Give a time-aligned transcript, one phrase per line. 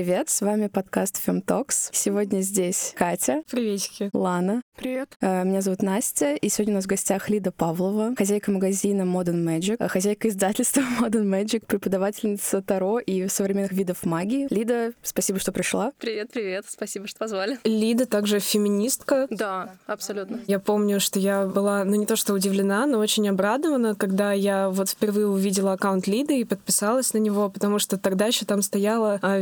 [0.00, 1.90] Привет, с вами подкаст Femtalks.
[1.92, 3.42] Сегодня здесь Катя.
[3.50, 4.08] Приветики.
[4.14, 4.62] Лана.
[4.74, 5.14] Привет.
[5.20, 9.44] Э, Меня зовут Настя, и сегодня у нас в гостях Лида Павлова, хозяйка магазина Modern
[9.44, 14.46] Magic, э, хозяйка издательства Modern Magic, преподавательница Таро и современных видов магии.
[14.48, 15.92] Лида, спасибо, что пришла.
[15.98, 16.64] Привет, привет.
[16.66, 17.58] Спасибо, что позвали.
[17.64, 19.26] Лида также феминистка.
[19.28, 20.40] Да, абсолютно.
[20.46, 24.70] Я помню, что я была, ну не то что удивлена, но очень обрадована, когда я
[24.70, 29.18] вот впервые увидела аккаунт Лиды и подписалась на него, потому что тогда еще там стояла
[29.20, 29.40] а,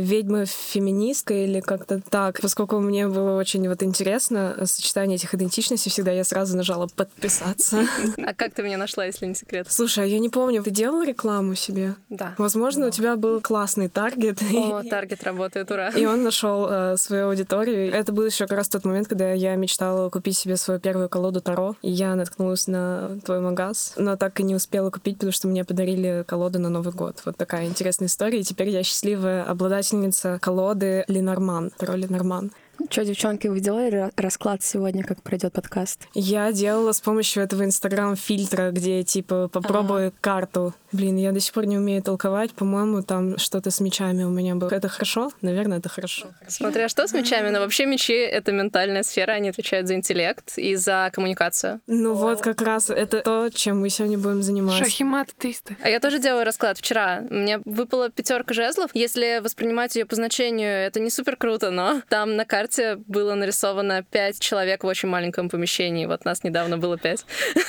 [0.49, 2.39] ведьма-феминистка или как-то так.
[2.41, 7.85] Поскольку мне было очень вот интересно сочетание этих идентичностей, всегда я сразу нажала подписаться.
[8.29, 9.67] А как ты меня нашла, если не секрет?
[9.69, 11.95] Слушай, а я не помню, ты делала рекламу себе?
[12.09, 12.35] Да.
[12.37, 14.39] Возможно, у тебя был классный таргет.
[14.53, 15.89] О, таргет работает, ура.
[15.89, 17.91] И он нашел э, свою аудиторию.
[17.91, 21.41] Это был еще как раз тот момент, когда я мечтала купить себе свою первую колоду
[21.41, 21.75] Таро.
[21.81, 25.63] И я наткнулась на твой магаз, но так и не успела купить, потому что мне
[25.63, 27.21] подарили колоду на Новый год.
[27.25, 28.39] Вот такая интересная история.
[28.39, 31.71] И теперь я счастливая обладательница колоды Ленорман.
[31.77, 32.51] Таро Ленорман.
[32.89, 36.07] Что, девчонки, вы делали ра- расклад сегодня, как пройдет подкаст?
[36.13, 40.73] Я делала с помощью этого инстаграм-фильтра, где типа попробуй карту.
[40.91, 42.51] Блин, я до сих пор не умею толковать.
[42.51, 44.69] По-моему, там что-то с мечами у меня было.
[44.69, 45.31] Это хорошо?
[45.41, 46.27] Наверное, это хорошо.
[46.47, 50.75] Смотря что с мечами, но вообще мечи— это ментальная сфера, они отвечают за интеллект и
[50.75, 51.81] за коммуникацию.
[51.87, 54.83] Ну вот как раз это то, чем мы сегодня будем заниматься.
[54.83, 55.75] Шахимат 300.
[55.83, 57.23] А я тоже делала расклад вчера.
[57.29, 58.91] Мне выпала пятерка жезлов.
[58.93, 64.03] Если воспринимать ее по значению, это не супер круто, но там на карте было нарисовано
[64.03, 66.05] пять человек в очень маленьком помещении.
[66.05, 67.25] Вот нас недавно было пять.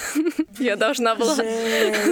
[0.58, 1.36] Я должна была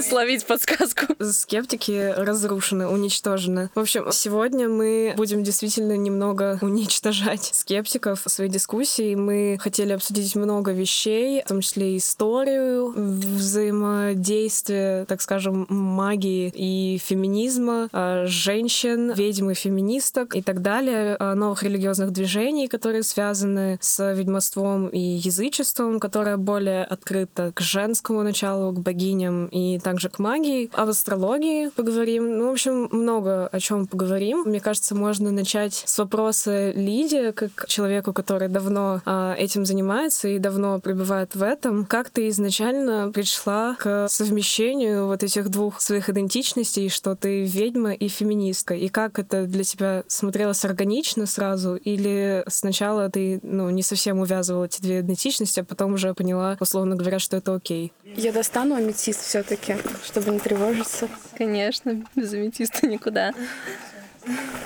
[0.02, 0.97] словить подсказку.
[1.20, 3.70] Скептики разрушены, уничтожены.
[3.74, 9.14] В общем, сегодня мы будем действительно немного уничтожать скептиков в своей дискуссии.
[9.14, 17.88] Мы хотели обсудить много вещей, в том числе историю, взаимодействие, так скажем, магии и феминизма,
[17.92, 24.14] а, женщин, ведьм и феминисток и так далее, а, новых религиозных движений, которые связаны с
[24.14, 30.70] ведьмовством и язычеством, которое более открыто к женскому началу, к богиням и также к магии.
[30.88, 32.38] Об астрологии поговорим.
[32.38, 34.44] Ну, в общем, много о чем поговорим.
[34.46, 40.38] Мне кажется, можно начать с вопроса Лидии, как человеку, который давно а, этим занимается и
[40.38, 41.84] давно пребывает в этом.
[41.84, 48.08] Как ты изначально пришла к совмещению вот этих двух своих идентичностей, что ты ведьма и
[48.08, 48.72] феминистка?
[48.72, 51.74] И как это для тебя смотрелось органично сразу?
[51.74, 56.96] Или сначала ты ну, не совсем увязывала эти две идентичности, а потом уже поняла, условно
[56.96, 57.92] говоря, что это окей?
[58.16, 60.38] Я достану аметист все таки чтобы не
[60.84, 61.08] тревожиться.
[61.36, 63.34] Конечно, без аметиста никуда.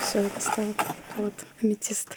[0.01, 0.75] Все, достала.
[1.17, 2.17] Вот, аметист.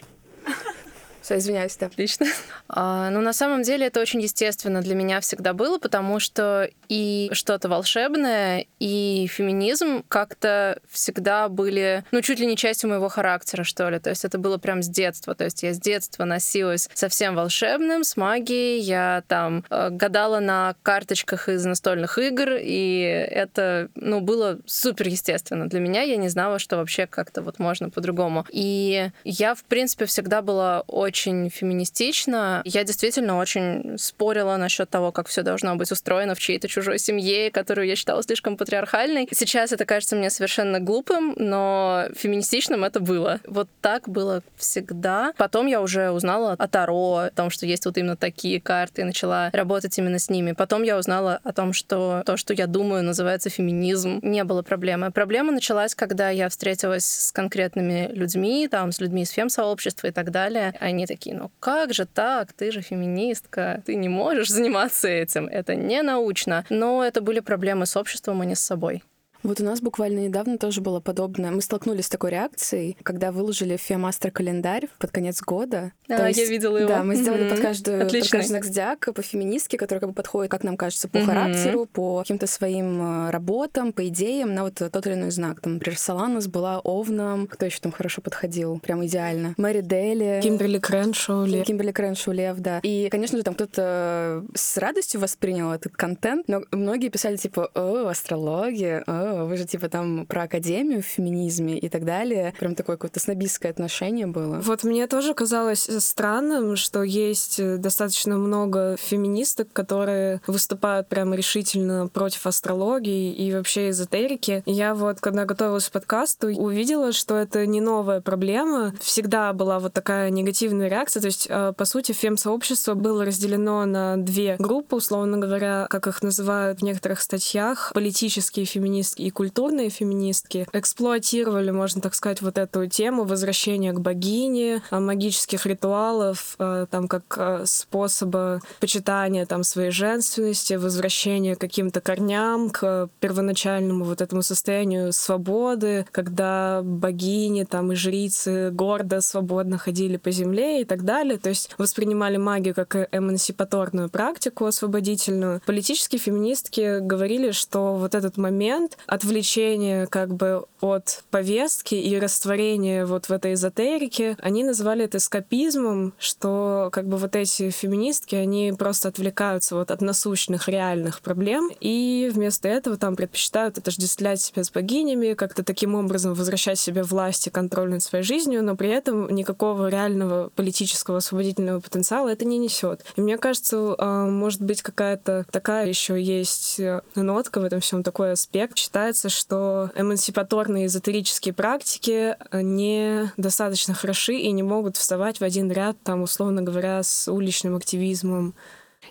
[1.34, 1.88] Извиняюсь, да.
[1.88, 2.28] Отлично.
[2.68, 7.30] А, ну, на самом деле, это очень естественно для меня всегда было, потому что и
[7.31, 13.90] что-то волшебное, и феминизм как-то всегда были, ну, чуть ли не частью моего характера, что
[13.90, 14.00] ли.
[14.00, 15.35] То есть это было прям с детства.
[15.35, 18.80] То есть я с детства носилась со всем волшебным, с магией.
[18.80, 23.00] Я там э, гадала на карточках из настольных игр, и
[23.31, 26.02] это, ну, было супер естественно для меня.
[26.02, 28.46] Я не знала, что вообще как-то вот можно по-другому.
[28.52, 32.62] И я, в принципе, всегда была очень феминистична.
[32.66, 37.52] Я действительно очень спорила насчет того, как все должно быть устроено в чьей-то чужой семье,
[37.52, 39.28] которую я считала слишком патриархальной.
[39.31, 43.40] Сейчас это кажется мне совершенно глупым, но феминистичным это было.
[43.48, 45.34] Вот так было всегда.
[45.38, 49.06] Потом я уже узнала о Таро, о том, что есть вот именно такие карты, и
[49.06, 50.52] начала работать именно с ними.
[50.53, 54.20] Потом я узнала о том, что то, что я думаю, называется феминизм.
[54.22, 55.12] Не было проблемы.
[55.12, 60.32] Проблема началась, когда я встретилась с конкретными людьми, там, с людьми из фем-сообщества и так
[60.32, 60.74] далее.
[60.80, 62.54] Они такие, ну как же так?
[62.54, 65.48] Ты же феминистка, ты не можешь заниматься этим.
[65.48, 66.66] Это не научно.
[66.70, 69.04] Но это были проблемы с обществом, а не с собой.
[69.46, 71.52] Вот у нас буквально недавно тоже было подобное.
[71.52, 75.92] Мы столкнулись с такой реакцией, когда выложили Фемастер календарь под конец года.
[76.08, 76.88] Да, То я есть, видела его.
[76.90, 77.50] Да, мы сделали Мгм.
[77.52, 78.30] под каждую, под Отличный.
[78.40, 81.28] каждый знак зодиака по феминистке, который как бы подходит, как нам кажется, по Мгм.
[81.28, 85.62] характеру, по каким-то своим э, работам, по идеям на вот тот или иной знак.
[85.62, 87.46] Там, например, Соланус была овном.
[87.46, 88.80] Кто еще там хорошо подходил?
[88.80, 89.53] Прям идеально.
[89.58, 90.40] Мэри Дели.
[90.41, 92.80] Кимберли Крэншоу, Ле- Кимберли Крэншоу, Лев, да.
[92.82, 98.08] И, конечно же, там кто-то с радостью воспринял этот контент, но многие писали, типа, о,
[98.08, 102.53] астрология, о, вы же, типа, там про академию в феминизме и так далее.
[102.59, 104.59] Прям такое какое-то снобистское отношение было.
[104.59, 112.08] Вот мне тоже казалось странным, что есть э, достаточно много феминисток, которые выступают прямо решительно
[112.08, 114.64] против астрологии и вообще эзотерики.
[114.66, 118.93] Я вот, когда готовилась к подкасту, увидела, что это не новая проблема.
[119.02, 121.22] Всегда была вот такая негативная реакция.
[121.22, 126.22] То есть, э, по сути, фем-сообщество было разделено на две группы, условно говоря, как их
[126.23, 132.86] называют в некоторых статьях, политические феминистки и культурные феминистки эксплуатировали, можно так сказать, вот эту
[132.86, 139.90] тему возвращения к богине, а, магических ритуалов, а, там как а, способа почитания там своей
[139.90, 147.96] женственности, возвращения к каким-то корням, к первоначальному вот этому состоянию свободы, когда богини там и
[147.96, 151.40] жрицы гордо, свободно ходили по земле и так далее.
[151.40, 155.62] То есть воспринимали магию как эмансипаторную практику освободительную.
[155.66, 163.26] Политические феминистки говорили, что вот этот момент отвлечения как бы от повестки и растворения вот
[163.26, 169.09] в этой эзотерике, они называли это эскапизмом, что как бы вот эти феминистки, они просто
[169.09, 175.34] отвлекаются вот от насущных реальных проблем и вместо этого там предпочитают отождествлять себя с богинями,
[175.34, 179.88] как-то таким образом возвращать себе власть и контроль над своей жизнью, но при этом никакого
[179.88, 183.03] реального политического освободительного потенциала это не несет.
[183.16, 188.03] И мне кажется, а, может быть какая-то такая еще есть э, нотка в этом всем
[188.03, 188.78] такой аспект.
[188.96, 195.70] Считается, что эмансипаторные эзотерические практики э, не достаточно хороши и не могут вставать в один
[195.70, 198.56] ряд, там, условно говоря, с уличным активизмом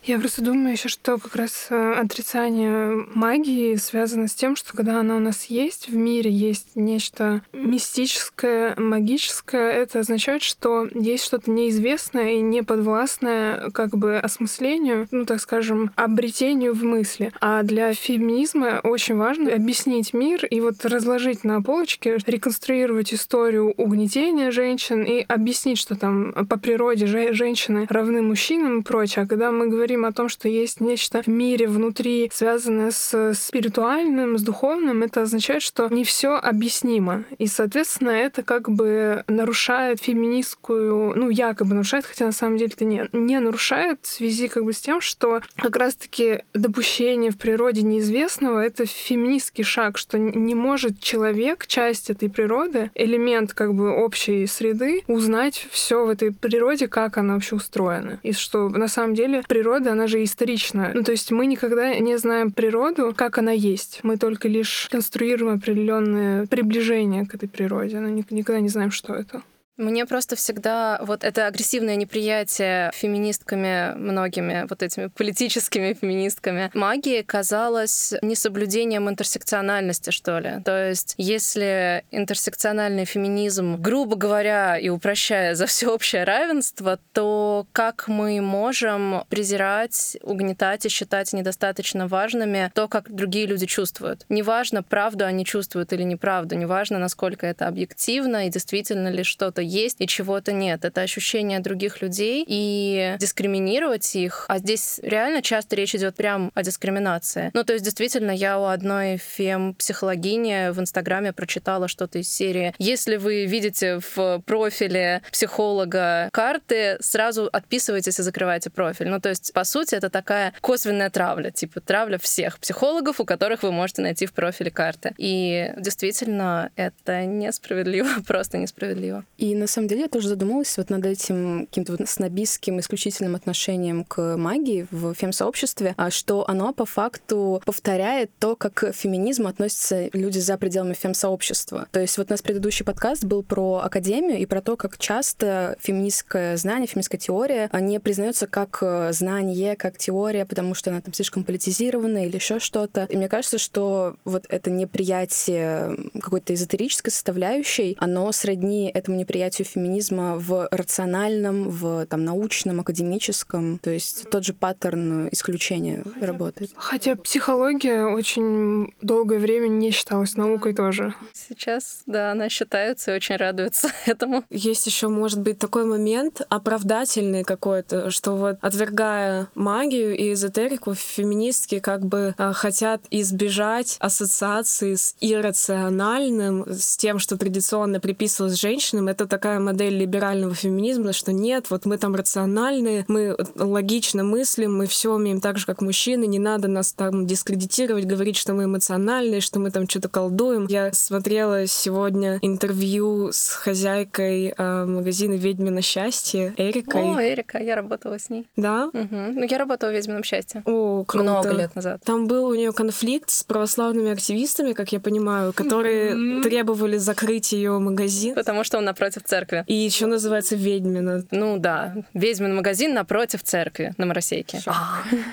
[0.03, 5.01] я просто думаю еще, что как раз э, отрицание магии связано с тем, что когда
[5.01, 11.51] она у нас есть, в мире есть нечто мистическое, магическое, это означает, что есть что-то
[11.51, 17.33] неизвестное и неподвластное как бы осмыслению, ну, так скажем, обретению в мысли.
[17.41, 24.51] А для феминизма очень важно объяснить мир и вот разложить на полочке, реконструировать историю угнетения
[24.51, 29.25] женщин и объяснить, что там по природе женщины равны мужчинам и прочее.
[29.25, 33.35] А когда мы говорим говорим о том, что есть нечто в мире внутри, связанное с
[33.35, 37.25] спиритуальным, с духовным, это означает, что не все объяснимо.
[37.37, 42.87] И, соответственно, это как бы нарушает феминистскую, ну, якобы нарушает, хотя на самом деле это
[42.87, 47.83] не, не нарушает в связи как бы с тем, что как раз-таки допущение в природе
[47.83, 54.47] неизвестного— это феминистский шаг, что не может человек, часть этой природы, элемент как бы общей
[54.47, 58.19] среды, узнать все в этой природе, как она вообще устроена.
[58.23, 60.93] И что на самом деле природа природа, она же исторична.
[60.95, 64.01] Ну, то есть мы никогда не знаем природу, как она есть.
[64.03, 69.43] Мы только лишь конструируем определенное приближение к этой природе, но никогда не знаем, что это.
[69.77, 78.15] Мне просто всегда вот это агрессивное неприятие феминистками, многими вот этими политическими феминистками магии казалось
[78.23, 80.63] несоблюдением интерсекциональности, что ли.
[80.65, 88.41] То есть если интерсекциональный феминизм, грубо говоря и упрощая, за всеобщее равенство, то как мы
[88.41, 94.25] можем презирать, угнетать и считать недостаточно важными то, как другие люди чувствуют?
[94.29, 99.97] Неважно, правду они чувствуют или неправду, неважно, насколько это объективно и действительно ли что-то есть
[100.01, 100.85] и чего-то нет.
[100.85, 104.47] Это ощущение других людей и дискриминировать их.
[104.49, 107.51] А здесь реально часто речь идет прям о дискриминации.
[107.55, 112.75] Ну, то есть, действительно, я у одной фем-психологини в Инстаграме прочитала что-то из серии.
[112.79, 119.09] Если вы видите в профиле психолога карты, сразу отписывайтесь и закрывайте профиль.
[119.09, 123.63] Ну, то есть, по сути, это такая косвенная травля, типа травля всех психологов, у которых
[123.63, 125.15] вы можете найти в профиле карты.
[125.19, 129.25] И действительно, это несправедливо, просто несправедливо.
[129.39, 134.05] И на самом деле я тоже задумалась вот над этим каким-то вот снобистским исключительным отношением
[134.05, 140.11] к магии в фем-сообществе, а что оно по факту повторяет то, как к феминизму относятся
[140.13, 141.87] люди за пределами фем-сообщества.
[141.93, 145.77] То есть вот у нас предыдущий подкаст был про академию и про то, как часто
[145.81, 151.15] феминистское знание, феминистская теория не признается как э, знание, как теория, потому что она там
[151.15, 153.07] слишком политизирована или еще что-то.
[153.09, 159.67] И мне кажется, что вот это неприятие какой-то эзотерической составляющей, оно сродни этому неприятию восприятию
[159.67, 163.79] феминизма в рациональном, в там, научном, академическом.
[163.79, 166.71] То есть тот же паттерн исключения хотя, работает.
[166.77, 171.15] Хотя психология очень долгое время не считалась наукой тоже.
[171.33, 174.45] Сейчас, да, она считается и очень радуется этому.
[174.51, 181.81] Есть еще, может быть, такой момент оправдательный какой-то, что вот отвергая магию и эзотерику, феминистки
[181.81, 189.09] как бы а, хотят избежать ассоциации с иррациональным, с тем, что традиционно приписывалось женщинам.
[189.09, 194.87] Это такая модель либерального феминизма, что нет, вот мы там рациональные, мы логично мыслим, мы
[194.87, 199.41] все умеем так же, как мужчины, не надо нас там дискредитировать, говорить, что мы эмоциональные,
[199.41, 200.67] что мы там что-то колдуем.
[200.69, 207.03] Я смотрела сегодня интервью с хозяйкой э, магазина «Ведьмино счастье» Эрикой.
[207.03, 208.47] О, Эрика, я работала с ней.
[208.55, 208.87] Да?
[208.93, 209.09] Угу.
[209.11, 210.63] Ну, я работала в «Ведьмином счастье».
[210.65, 211.25] О, круто.
[211.25, 212.03] Много лет назад.
[212.05, 217.81] Там был у нее конфликт с православными активистами, как я понимаю, которые требовали закрыть ее
[217.81, 218.37] магазин.
[218.37, 219.65] Потому что он напротив церкви.
[219.67, 221.25] И еще называется «Ведьмина».
[221.31, 224.61] Ну да, «Ведьмин магазин» напротив церкви на Моросейке.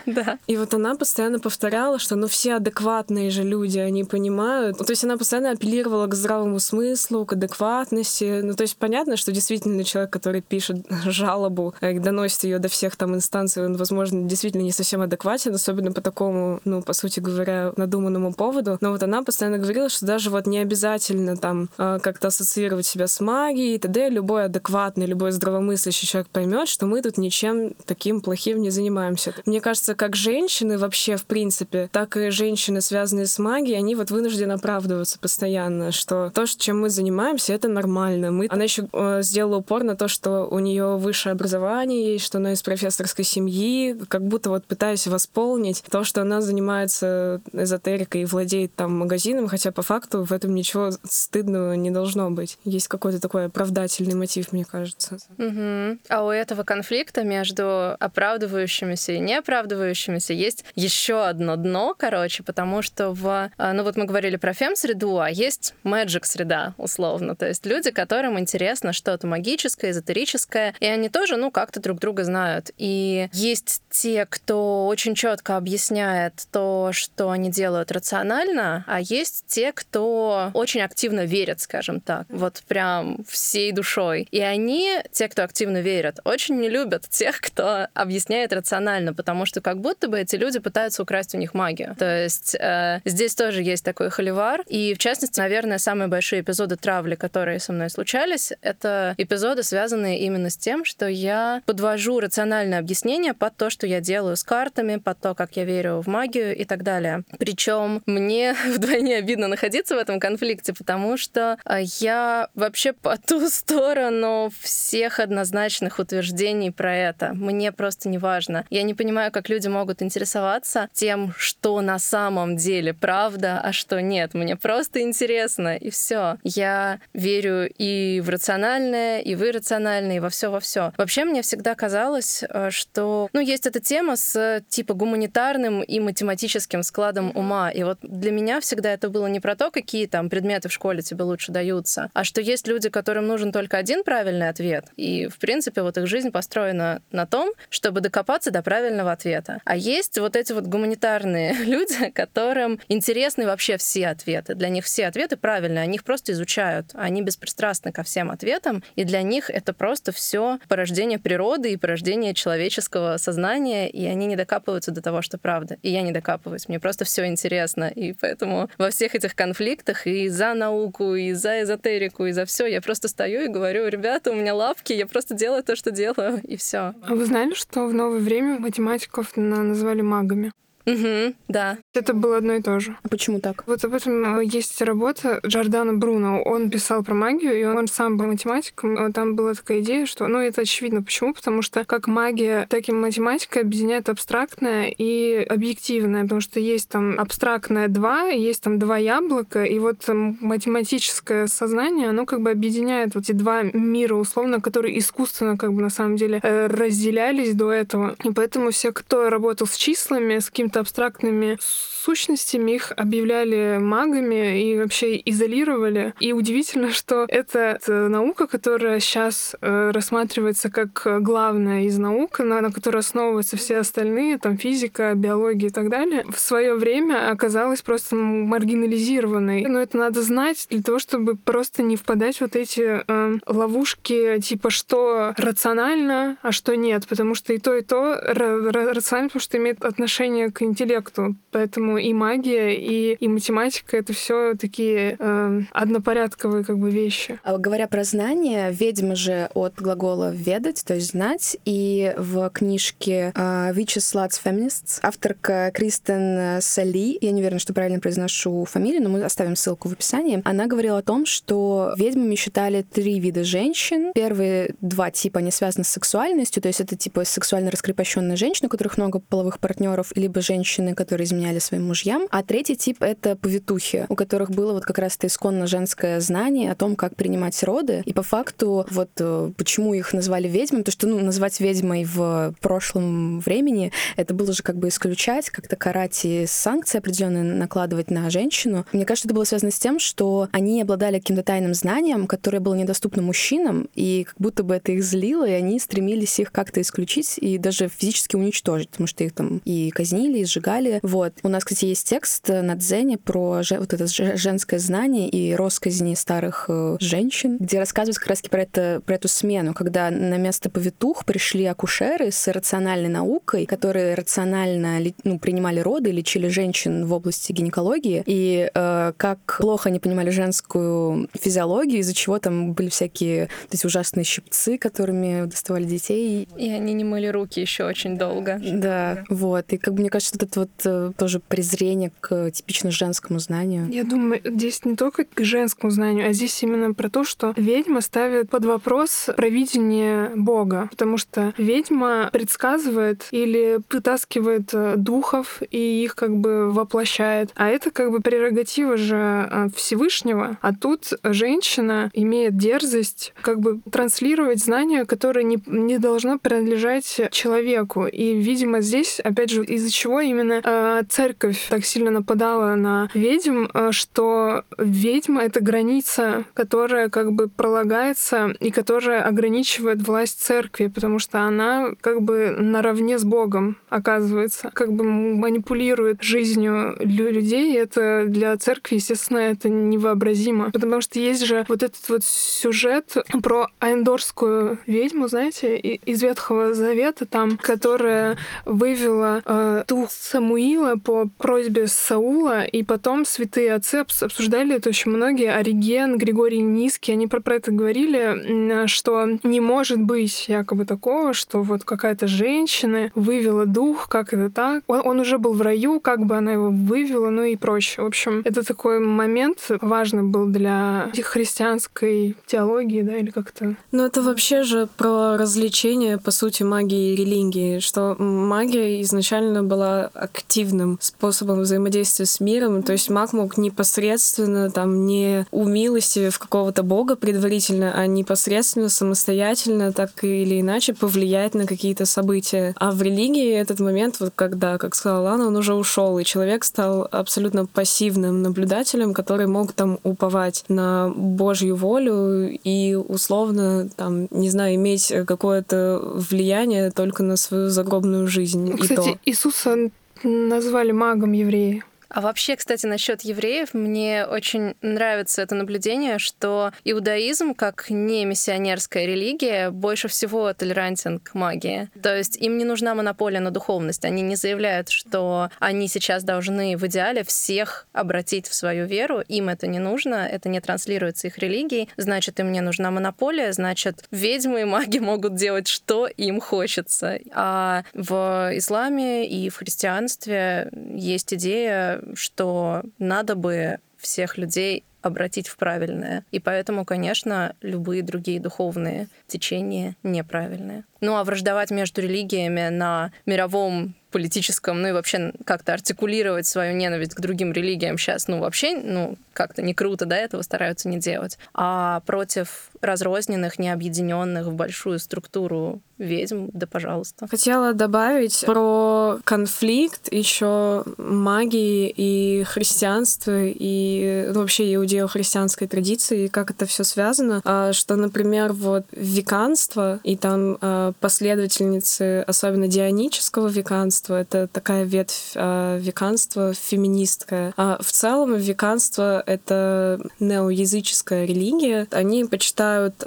[0.05, 0.39] Да.
[0.47, 4.77] И вот она постоянно повторяла, что ну все адекватные же люди, они понимают.
[4.77, 8.41] То есть она постоянно апеллировала к здравому смыслу, к адекватности.
[8.41, 12.95] Ну, то есть понятно, что действительно человек, который пишет жалобу, э, доносит ее до всех
[12.95, 17.73] там инстанций, он, возможно, действительно не совсем адекватен, особенно по такому, ну, по сути говоря,
[17.77, 18.77] надуманному поводу.
[18.81, 23.07] Но вот она постоянно говорила, что даже вот не обязательно там э, как-то ассоциировать себя
[23.07, 24.09] с магией т.д.
[24.09, 29.33] Любой адекватный, любой здравомыслящий человек поймет, что мы тут ничем таким плохим не занимаемся.
[29.45, 34.11] Мне кажется, как женщины вообще, в принципе, так и женщины, связанные с магией, они вот
[34.11, 38.31] вынуждены оправдываться постоянно, что то, чем мы занимаемся, это нормально.
[38.31, 38.47] Мы...
[38.49, 42.53] Она еще э, сделала упор на то, что у нее высшее образование есть, что она
[42.53, 48.75] из профессорской семьи, как будто вот пытаясь восполнить то, что она занимается эзотерикой и владеет
[48.75, 52.57] там магазином, хотя по факту в этом ничего стыдного не должно быть.
[52.63, 55.17] Есть какой-то такой оправдательный мотив, мне кажется.
[55.37, 55.99] Угу.
[56.09, 63.11] А у этого конфликта между оправдывающимися и неоправдывающимися есть еще одно дно, короче, потому что
[63.11, 63.51] в...
[63.57, 67.35] А, ну вот мы говорили про фем-среду, а есть magic-среда, условно.
[67.35, 72.23] То есть люди, которым интересно что-то магическое, эзотерическое, и они тоже, ну, как-то друг друга
[72.23, 72.71] знают.
[72.77, 79.71] И есть те, кто очень четко объясняет то, что они делают рационально, а есть те,
[79.71, 83.23] кто очень активно верит, скажем так, вот прям
[83.61, 84.27] всей душой.
[84.31, 89.61] И они, те, кто активно верят, очень не любят тех, кто объясняет рационально, потому что
[89.61, 91.95] как будто бы эти люди пытаются украсть у них магию.
[91.97, 94.61] То есть э, здесь тоже есть такой холивар.
[94.67, 100.19] И, в частности, наверное, самые большие эпизоды травли, которые со мной случались, это эпизоды, связанные
[100.19, 104.97] именно с тем, что я подвожу рациональное объяснение под то, что я делаю с картами,
[104.97, 107.23] под то, как я верю в магию и так далее.
[107.37, 113.17] Причем мне вдвойне обидно находиться в этом конфликте, потому что э, я вообще по
[113.49, 117.33] сторону всех однозначных утверждений про это.
[117.33, 118.65] Мне просто не важно.
[118.69, 124.01] Я не понимаю, как люди могут интересоваться тем, что на самом деле правда, а что
[124.01, 124.33] нет.
[124.33, 126.37] Мне просто интересно, и все.
[126.43, 130.93] Я верю и в рациональное, и в иррациональное, и во все во все.
[130.97, 136.83] Вообще, мне всегда казалось, э, что ну, есть эта тема с типа гуманитарным и математическим
[136.83, 137.71] складом ума.
[137.71, 141.01] И вот для меня всегда это было не про то, какие там предметы в школе
[141.01, 144.85] тебе лучше даются, а что есть люди, которым нужен только один правильный ответ.
[144.97, 149.61] И, в принципе, вот их жизнь построена на том, чтобы докопаться до правильного ответа.
[149.63, 154.55] А есть вот эти вот гуманитарные люди, которым интересны вообще все ответы.
[154.55, 156.87] Для них все ответы правильные, они их просто изучают.
[156.93, 162.33] Они беспристрастны ко всем ответам, и для них это просто все порождение природы и порождение
[162.33, 165.77] человеческого сознания, и они не докапываются до того, что правда.
[165.81, 166.67] И я не докапываюсь.
[166.67, 167.85] Мне просто все интересно.
[167.85, 172.65] И поэтому во всех этих конфликтах и за науку, и за эзотерику, и за все
[172.65, 176.41] я просто стою и говорю, ребята, у меня лапки, я просто делаю то, что делаю,
[176.41, 176.95] и все.
[177.03, 180.51] А вы знали, что в новое время математиков назвали магами?
[180.85, 181.77] Угу, да.
[181.93, 182.95] Это было одно и то же.
[183.03, 183.63] А почему так?
[183.67, 186.41] Вот об этом э, есть работа Джордана Бруно.
[186.41, 189.13] Он писал про магию, и он сам был математиком.
[189.13, 190.27] Там была такая идея, что...
[190.27, 191.03] Ну, это очевидно.
[191.03, 191.33] Почему?
[191.33, 196.23] Потому что как магия, так и математика объединяет абстрактное и объективное.
[196.23, 202.25] Потому что есть там абстрактное два, есть там два яблока, и вот математическое сознание, оно
[202.25, 206.39] как бы объединяет вот эти два мира, условно, которые искусственно как бы на самом деле
[206.41, 208.15] э, разделялись до этого.
[208.23, 211.57] И поэтому все, кто работал с числами, с каким какими-то абстрактными
[212.01, 216.13] сущностями, их объявляли магами и вообще изолировали.
[216.19, 222.71] И удивительно, что это наука, которая сейчас э, рассматривается как главная из наук, на, на
[222.71, 228.15] которой основываются все остальные, там физика, биология и так далее, в свое время оказалась просто
[228.15, 229.65] маргинализированной.
[229.65, 234.39] Но это надо знать для того, чтобы просто не впадать в вот эти э, ловушки,
[234.41, 239.57] типа что рационально, а что нет, потому что и то, и то рационально, потому что
[239.57, 241.35] имеет отношение к интеллекту.
[241.51, 247.39] Поэтому и магия, и, и математика— это все такие э, однопорядковые как бы вещи.
[247.43, 253.31] А говоря про знания, ведьма же от глагола «ведать», то есть «знать», и в книжке
[253.35, 259.09] э, «Witches, Sluts, Feminists» авторка Кристен Сали, я не уверена, что правильно произношу фамилию, но
[259.09, 264.11] мы оставим ссылку в описании, она говорила о том, что ведьмами считали три вида женщин.
[264.13, 268.69] Первые два типа, они связаны с сексуальностью, то есть это типа сексуально раскрепощенные женщины, у
[268.69, 272.27] которых много половых партнеров, либо женщины, которые изменяли своим мужьям.
[272.31, 276.71] А третий тип— это повитухи, у которых было вот как раз это исконно женское знание
[276.71, 278.03] о том, как принимать роды.
[278.05, 282.53] И по факту вот э, почему их назвали ведьмами, то что, ну, назвать ведьмой в
[282.61, 288.29] прошлом времени, это было же как бы исключать, как-то карать и санкции определенные накладывать на
[288.29, 288.85] женщину.
[288.93, 292.75] Мне кажется, это было связано с тем, что они обладали каким-то тайным знанием, которое было
[292.75, 297.37] недоступно мужчинам, и как будто бы это их злило, и они стремились их как-то исключить
[297.37, 300.99] и даже физически уничтожить, потому что их там и казнили, и сжигали.
[301.03, 301.33] Вот.
[301.43, 306.65] У нас, кстати, есть текст на Дзене про вот это женское знание и росказни старых
[306.67, 311.23] э, женщин, где рассказывается как раз про, это, про эту смену, когда на место повитух
[311.23, 318.21] пришли акушеры с рациональной наукой, которые рационально ну, принимали роды, лечили женщин в области гинекологии,
[318.25, 324.25] и э, как плохо они понимали женскую физиологию, из-за чего там были всякие эти ужасные
[324.25, 326.49] щипцы, которыми доставали детей.
[326.57, 328.59] И они не мыли руки еще очень долго.
[328.61, 329.71] Да, вот.
[329.71, 333.87] И как бы мне кажется, вот это вот э, тоже презрение к типично женскому знанию.
[333.91, 338.01] Я думаю, здесь не только к женскому знанию, а здесь именно про то, что ведьма
[338.01, 346.15] ставит под вопрос провидение Бога, потому что ведьма предсказывает или вытаскивает э, духов и их
[346.15, 352.57] как бы воплощает, а это как бы прерогатива же э, Всевышнего, а тут женщина имеет
[352.57, 358.07] дерзость как бы транслировать знания, которые не, не должно принадлежать человеку.
[358.07, 363.65] И, видимо, здесь, опять же, из-за чего именно э, церковь так сильно нападала на ведьм,
[363.73, 371.19] э, что ведьма— это граница, которая как бы пролагается и которая ограничивает власть церкви, потому
[371.19, 377.73] что она как бы наравне с Богом оказывается, как бы манипулирует жизнью людей.
[377.73, 380.71] И это для церкви, естественно, это невообразимо.
[380.71, 387.25] Потому что есть же вот этот вот сюжет про Айндорскую ведьму, знаете, из Ветхого Завета,
[387.25, 394.89] там, которая вывела э, дух Самуила по просьбе Саула, и потом святые отцы обсуждали это
[394.89, 395.51] очень многие.
[395.51, 401.61] Ориген, Григорий Низкий, они про, про это говорили, что не может быть якобы такого, что
[401.63, 404.83] вот какая-то женщина вывела дух, как это так?
[404.87, 408.03] Он, он уже был в раю, как бы она его вывела, ну и прочее.
[408.03, 413.75] В общем, это такой момент важный был для христианской теологии, да, или как-то.
[413.91, 420.11] Ну, это вообще же про развлечение, по сути, магии и религии, что магия изначально была
[420.13, 426.39] активным способом взаимодействия с миром, то есть маг мог непосредственно там не у милости в
[426.39, 432.73] какого-то бога предварительно, а непосредственно самостоятельно так или иначе повлиять на какие-то события.
[432.77, 436.63] А в религии этот момент, вот когда, как сказала Лана, он уже ушел, и человек
[436.63, 444.49] стал абсолютно пассивным наблюдателем, который мог там уповать на Божью волю и условно там, не
[444.49, 448.77] знаю, иметь какое-то влияние только на свою загробную жизнь.
[448.77, 449.19] Кстати, и то.
[449.25, 449.91] Иисуса
[450.23, 451.83] назвали магом евреи.
[452.13, 459.05] А вообще, кстати, насчет евреев, мне очень нравится это наблюдение, что иудаизм, как не миссионерская
[459.05, 461.89] религия, больше всего толерантен к магии.
[462.03, 464.03] То есть им не нужна монополия на духовность.
[464.03, 469.21] Они не заявляют, что они сейчас должны в идеале всех обратить в свою веру.
[469.29, 471.87] Им это не нужно, это не транслируется их религией.
[471.95, 477.19] Значит, им не нужна монополия, значит, ведьмы и маги могут делать, что им хочется.
[477.33, 485.57] А в исламе и в христианстве есть идея что надо бы всех людей обратить в
[485.57, 486.25] правильное.
[486.31, 490.83] И поэтому, конечно, любые другие духовные течения неправильные.
[491.01, 497.15] Ну а враждовать между религиями на мировом политическом, ну и вообще как-то артикулировать свою ненависть
[497.15, 501.39] к другим религиям сейчас, ну вообще, ну как-то не круто, да, этого стараются не делать.
[501.53, 507.27] А против разрозненных, необъединенных в большую структуру ведьм, да пожалуйста.
[507.27, 516.65] Хотела добавить про конфликт еще магии и христианства и ну, вообще иудео-христианской традиции, как это
[516.65, 524.47] все связано, а, что, например, вот веканство и там а, последовательницы, особенно дионического веканства, это
[524.47, 527.53] такая ветвь а, веканства феминистская.
[527.57, 531.87] А в целом веканство— это неоязыческая религия.
[531.91, 533.03] Они почитают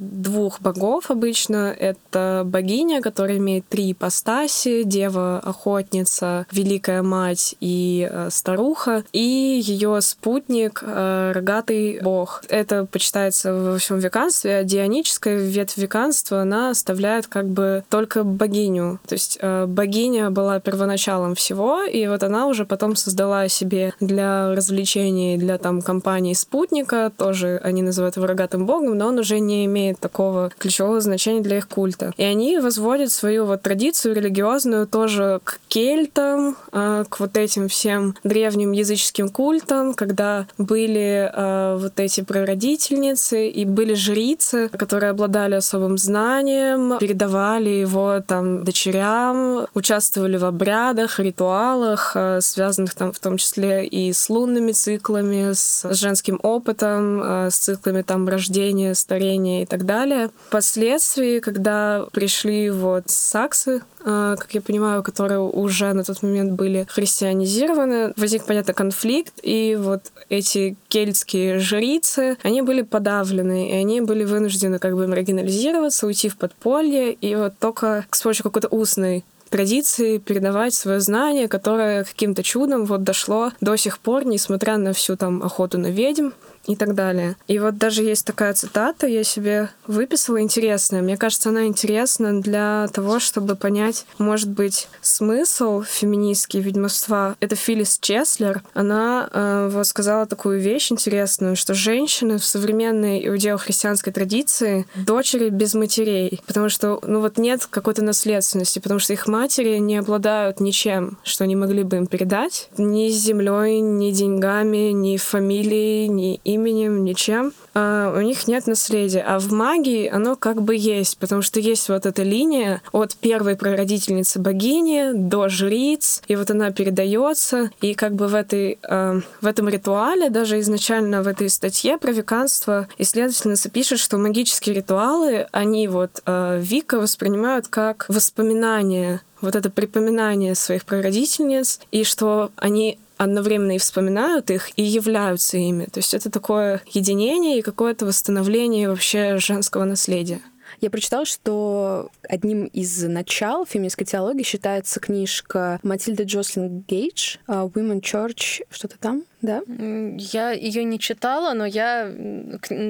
[0.00, 1.74] двух богов обычно.
[1.78, 10.82] Это богиня, которая имеет три ипостаси— дева, охотница, великая мать и старуха, и ее спутник—
[10.86, 12.44] рогатый бог.
[12.48, 18.24] Это почитается во всем веканстве, а дионическая ветвь веканства, она оставляет воспринимают как бы только
[18.24, 18.98] богиню.
[19.06, 24.54] То есть э, богиня была первоначалом всего, и вот она уже потом создала себе для
[24.54, 29.64] развлечений, для там компании спутника, тоже они называют его рогатым богом, но он уже не
[29.66, 32.12] имеет такого ключевого значения для их культа.
[32.16, 38.14] И они возводят свою вот традицию религиозную тоже к кельтам, э, к вот этим всем
[38.24, 45.98] древним языческим культам, когда были э, вот эти прародительницы и были жрицы, которые обладали особым
[45.98, 53.86] знанием, передавали его там дочерям, участвовали в обрядах, ритуалах, э, связанных там в том числе
[53.86, 59.86] и с лунными циклами, с женским опытом, э, с циклами там рождения, старения и так
[59.86, 60.30] далее.
[60.48, 68.12] Впоследствии, когда пришли вот саксы, как я понимаю, которые уже на тот момент были христианизированы,
[68.16, 74.78] возник, понятно, конфликт, и вот эти кельтские жрицы, они были подавлены, и они были вынуждены
[74.78, 80.74] как бы маргинализироваться, уйти в подполье, и вот только с помощью какой-то устной традиции передавать
[80.74, 85.78] свое знание, которое каким-то чудом вот дошло до сих пор, несмотря на всю там охоту
[85.78, 86.30] на ведьм,
[86.66, 87.36] и так далее.
[87.46, 91.02] И вот даже есть такая цитата, я себе выписала интересная.
[91.02, 97.36] Мне кажется, она интересна для того, чтобы понять, может быть, смысл феминистские ведьмовства.
[97.40, 98.62] Это Филлис Чеслер.
[98.74, 105.74] Она э, вот сказала такую вещь интересную, что женщины в современной иудео-христианской традиции дочери без
[105.74, 111.18] матерей, потому что, ну вот нет какой-то наследственности, потому что их матери не обладают ничем,
[111.22, 117.52] что они могли бы им передать, ни землей, ни деньгами, ни фамилией, ни именем, ничем.
[117.74, 119.24] А у них нет наследия.
[119.26, 123.56] А в магии оно как бы есть, потому что есть вот эта линия от первой
[123.56, 129.46] прародительницы богини до жриц, и вот она передается, и как бы в, этой, э, в
[129.46, 135.88] этом ритуале, даже изначально в этой статье про веканство, исследовательница пишет, что магические ритуалы, они
[135.88, 143.74] вот э, Вика воспринимают как воспоминания вот это припоминание своих прародительниц, и что они одновременно
[143.74, 145.86] и вспоминают их, и являются ими.
[145.86, 150.40] То есть это такое единение и какое-то восстановление вообще женского наследия.
[150.80, 158.62] Я прочитала, что одним из начал феминистской теологии считается книжка Матильды Джослин Гейдж «Women Church»,
[158.70, 159.62] что-то там да?
[159.68, 162.10] Я ее не читала, но я,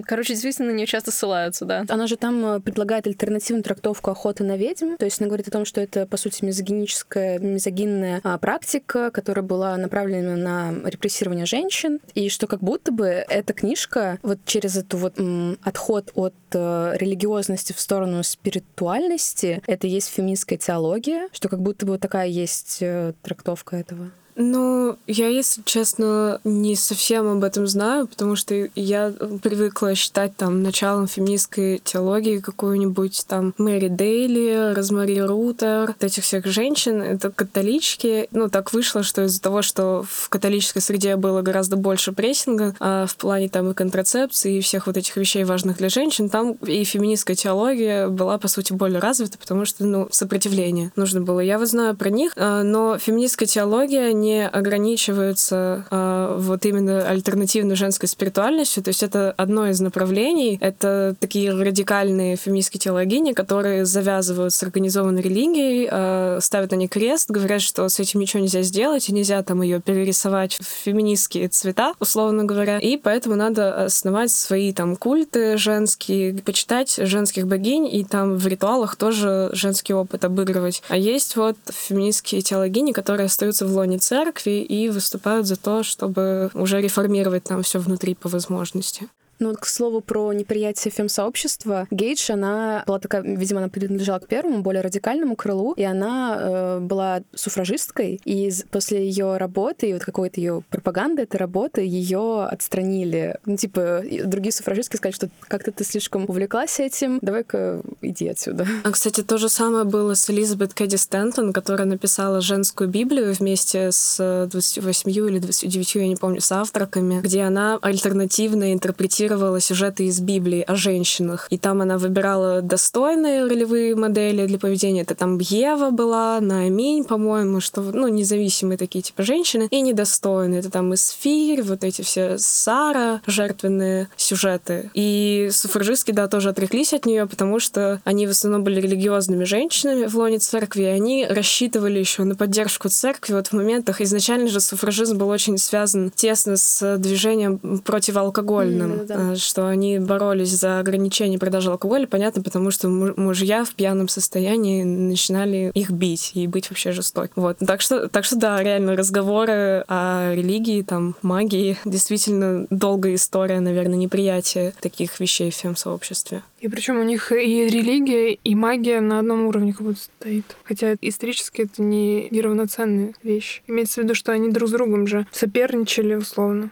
[0.07, 1.85] короче, действительно на нее часто ссылаются, да.
[1.89, 4.97] Она же там э, предлагает альтернативную трактовку охоты на ведьм.
[4.97, 9.45] То есть она говорит о том, что это, по сути, мизогиническая, мизогинная а, практика, которая
[9.45, 14.97] была направлена на репрессирование женщин, и что как будто бы эта книжка вот через эту
[14.97, 21.61] вот м, отход от э, религиозности в сторону спиритуальности, это есть феминистская теология, что как
[21.61, 24.11] будто бы вот такая есть э, трактовка этого.
[24.37, 30.63] Ну, я, если честно, не совсем об этом знаю, потому что я привыкла считать там
[30.63, 37.01] началом феминистской теологии какую-нибудь там Мэри Дейли, Розмари Рутер, вот этих всех женщин.
[37.01, 38.29] Это католички.
[38.33, 43.07] Ну, так вышло, что из-за того, что в католической среде было гораздо больше прессинга а
[43.07, 46.85] в плане там и контрацепции, и всех вот этих вещей, важных для женщин, там и
[46.85, 51.41] феминистская теология была, по сути, более развита, потому что, ну, сопротивление нужно было.
[51.41, 57.77] Я вот знаю про них, а, но феминистская теология не ограничиваются э, вот именно альтернативной
[57.77, 58.83] женской спиритуальностью.
[58.83, 60.59] То есть это одно из направлений.
[60.61, 67.31] Это такие радикальные феминистские теологини, которые завязывают с организованной религией, э, ставят на ней крест,
[67.31, 71.95] говорят, что с этим ничего нельзя сделать, и нельзя там ее перерисовать в феминистские цвета,
[72.01, 72.79] условно говоря.
[72.79, 78.97] И поэтому надо основать свои там культы женские, почитать женских богинь, и там в ритуалах
[78.97, 80.83] тоже женский опыт обыгрывать.
[80.89, 84.14] А есть вот феминистские теологини, которые остаются в лоне церкви
[84.63, 89.09] и выступают за то, чтобы уже реформировать там все внутри по возможности.
[89.39, 91.87] Ну к слову, про неприятие фем-сообщества.
[91.91, 96.79] Гейдж, она была такая, видимо, она принадлежала к первому, более радикальному крылу, и она э,
[96.81, 103.39] была суфражисткой, и после ее работы и вот какой-то ее пропаганды этой работы ее отстранили.
[103.45, 108.67] Ну, типа, другие суфражистки сказали, что как-то ты слишком увлеклась этим, давай-ка иди отсюда.
[108.85, 113.91] А, кстати, то же самое было с Элизабет Кэдди Стэнтон, которая написала женскую Библию вместе
[113.91, 120.05] с 28 или 29, я не помню, с авторками, где она альтернативно интерпретировала цитировала сюжеты
[120.05, 121.47] из Библии о женщинах.
[121.51, 125.01] И там она выбирала достойные ролевые модели для поведения.
[125.01, 130.61] Это там Ева была, Нааминь, по-моему, что, ну, независимые такие типа женщины, и недостойные.
[130.61, 134.91] Это там Исфирь, вот эти все Сара, жертвенные сюжеты.
[134.93, 140.07] И суфражистки, да, тоже отреклись от нее, потому что они в основном были религиозными женщинами
[140.07, 144.03] в лоне церкви, и они рассчитывали еще на поддержку церкви вот в моментах.
[144.03, 148.93] Изначально же суфражизм был очень связан тесно с движением противоалкогольным.
[148.93, 149.37] Mm, да, да.
[149.37, 155.71] что они боролись за ограничение продажи алкоголя, понятно, потому что мужья в пьяном состоянии начинали
[155.75, 157.33] их бить и быть вообще жестокими.
[157.37, 157.59] Вот.
[157.59, 163.97] Так что, так что да, реально разговоры о религии, там, магии, действительно долгая история, наверное,
[163.97, 166.43] неприятия таких вещей в фем-сообществе.
[166.61, 170.57] И причем у них и религия, и магия на одном уровне как будто стоит.
[170.65, 173.63] Хотя исторически это не неравноценные вещи.
[173.67, 176.71] Имеется в виду, что они друг с другом же соперничали условно.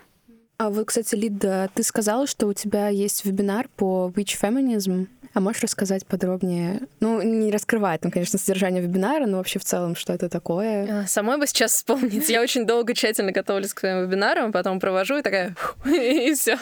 [0.58, 5.08] А вот, кстати, Лида, ты сказала, что у тебя есть вебинар по witch feminism.
[5.34, 6.80] А можешь рассказать подробнее?
[7.00, 11.02] Ну, не раскрывая там, конечно, содержание вебинара, но вообще в целом, что это такое?
[11.02, 12.28] А, самой бы сейчас вспомнить.
[12.28, 15.54] Я очень долго тщательно готовлюсь к своим вебинарам, потом провожу и такая,
[15.86, 16.58] и все.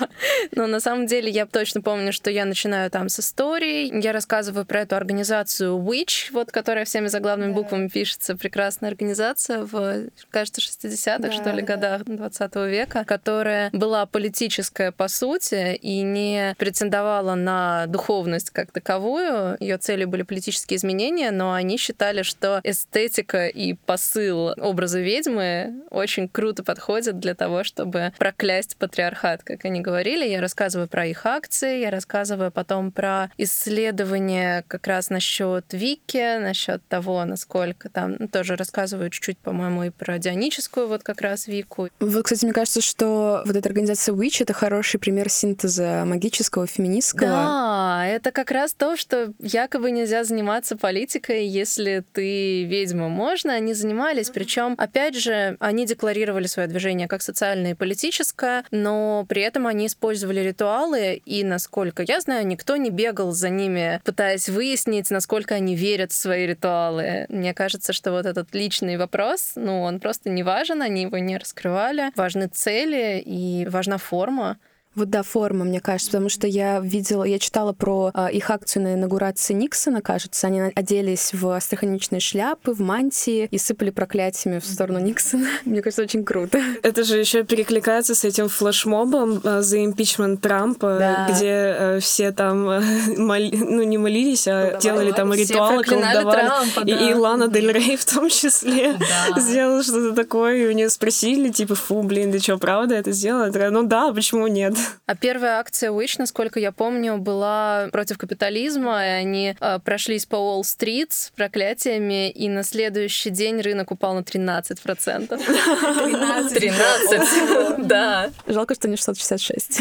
[0.52, 3.90] Но на самом деле я точно помню, что я начинаю там с истории.
[4.02, 8.36] Я рассказываю про эту организацию Witch, вот, которая всеми заглавными буквами пишется.
[8.36, 15.08] Прекрасная организация в, кажется, 60-х, да, что ли, годах 20 века, которая была политическая по
[15.08, 19.56] сути и не претендовала на духовность как таковую.
[19.58, 26.28] Ее целью были политические изменения, но они считали, что эстетика и посыл образа ведьмы очень
[26.28, 30.28] круто подходят для того, чтобы проклясть патриархат, как они говорили.
[30.28, 36.86] Я рассказываю про их акции, я рассказываю потом про исследования как раз насчет Вики, насчет
[36.88, 41.88] того, насколько там ну, тоже рассказываю чуть-чуть, по-моему, и про дионическую вот как раз Вику.
[41.98, 47.30] Вот, кстати, мне кажется, что вот эта организация Witch— это хороший пример синтеза магического, феминистского.
[47.30, 53.08] Да, это как раз то, что якобы нельзя заниматься политикой, если ты ведьма.
[53.08, 59.24] Можно, они занимались, причем, опять же, они декларировали свое движение как социальное и политическое, но
[59.28, 64.48] при этом они использовали ритуалы, и, насколько я знаю, никто не бегал за ними, пытаясь
[64.48, 67.26] выяснить, насколько они верят в свои ритуалы.
[67.28, 71.36] Мне кажется, что вот этот личный вопрос, ну, он просто не важен, они его не
[71.36, 72.10] раскрывали.
[72.16, 74.58] Важны цели и важна форма.
[74.96, 78.82] Вот да, форма, мне кажется, потому что я видела, я читала про э, их акцию
[78.82, 84.66] на инаугурации Никсона, кажется, они оделись в астраханичные шляпы, в мантии и сыпали проклятиями в
[84.66, 85.46] сторону Никсона.
[85.64, 86.60] Мне кажется, очень круто.
[86.82, 91.28] Это же еще перекликается с этим флешмобом э, за импичмент Трампа, да.
[91.30, 92.80] где э, все там э,
[93.16, 94.82] моли, ну не молились, а колдовали.
[94.82, 96.46] делали там ритуалы, колдовали.
[96.46, 96.92] Трампа, да.
[96.92, 98.94] и, и Лана Дель Рей в том числе
[99.34, 99.40] да.
[99.40, 103.48] сделала что-то такое, и у нее спросили, типа, фу, блин, ты что, правда это сделала?
[103.70, 104.79] Ну да, почему нет?
[105.06, 110.36] А первая акция Wish, насколько я помню, была против капитализма, и они э, прошлись по
[110.36, 115.28] Уолл-стрит с проклятиями, и на следующий день рынок упал на 13%.
[115.28, 116.58] 13?
[116.58, 118.30] 13, да.
[118.46, 119.80] Жалко, что не 666.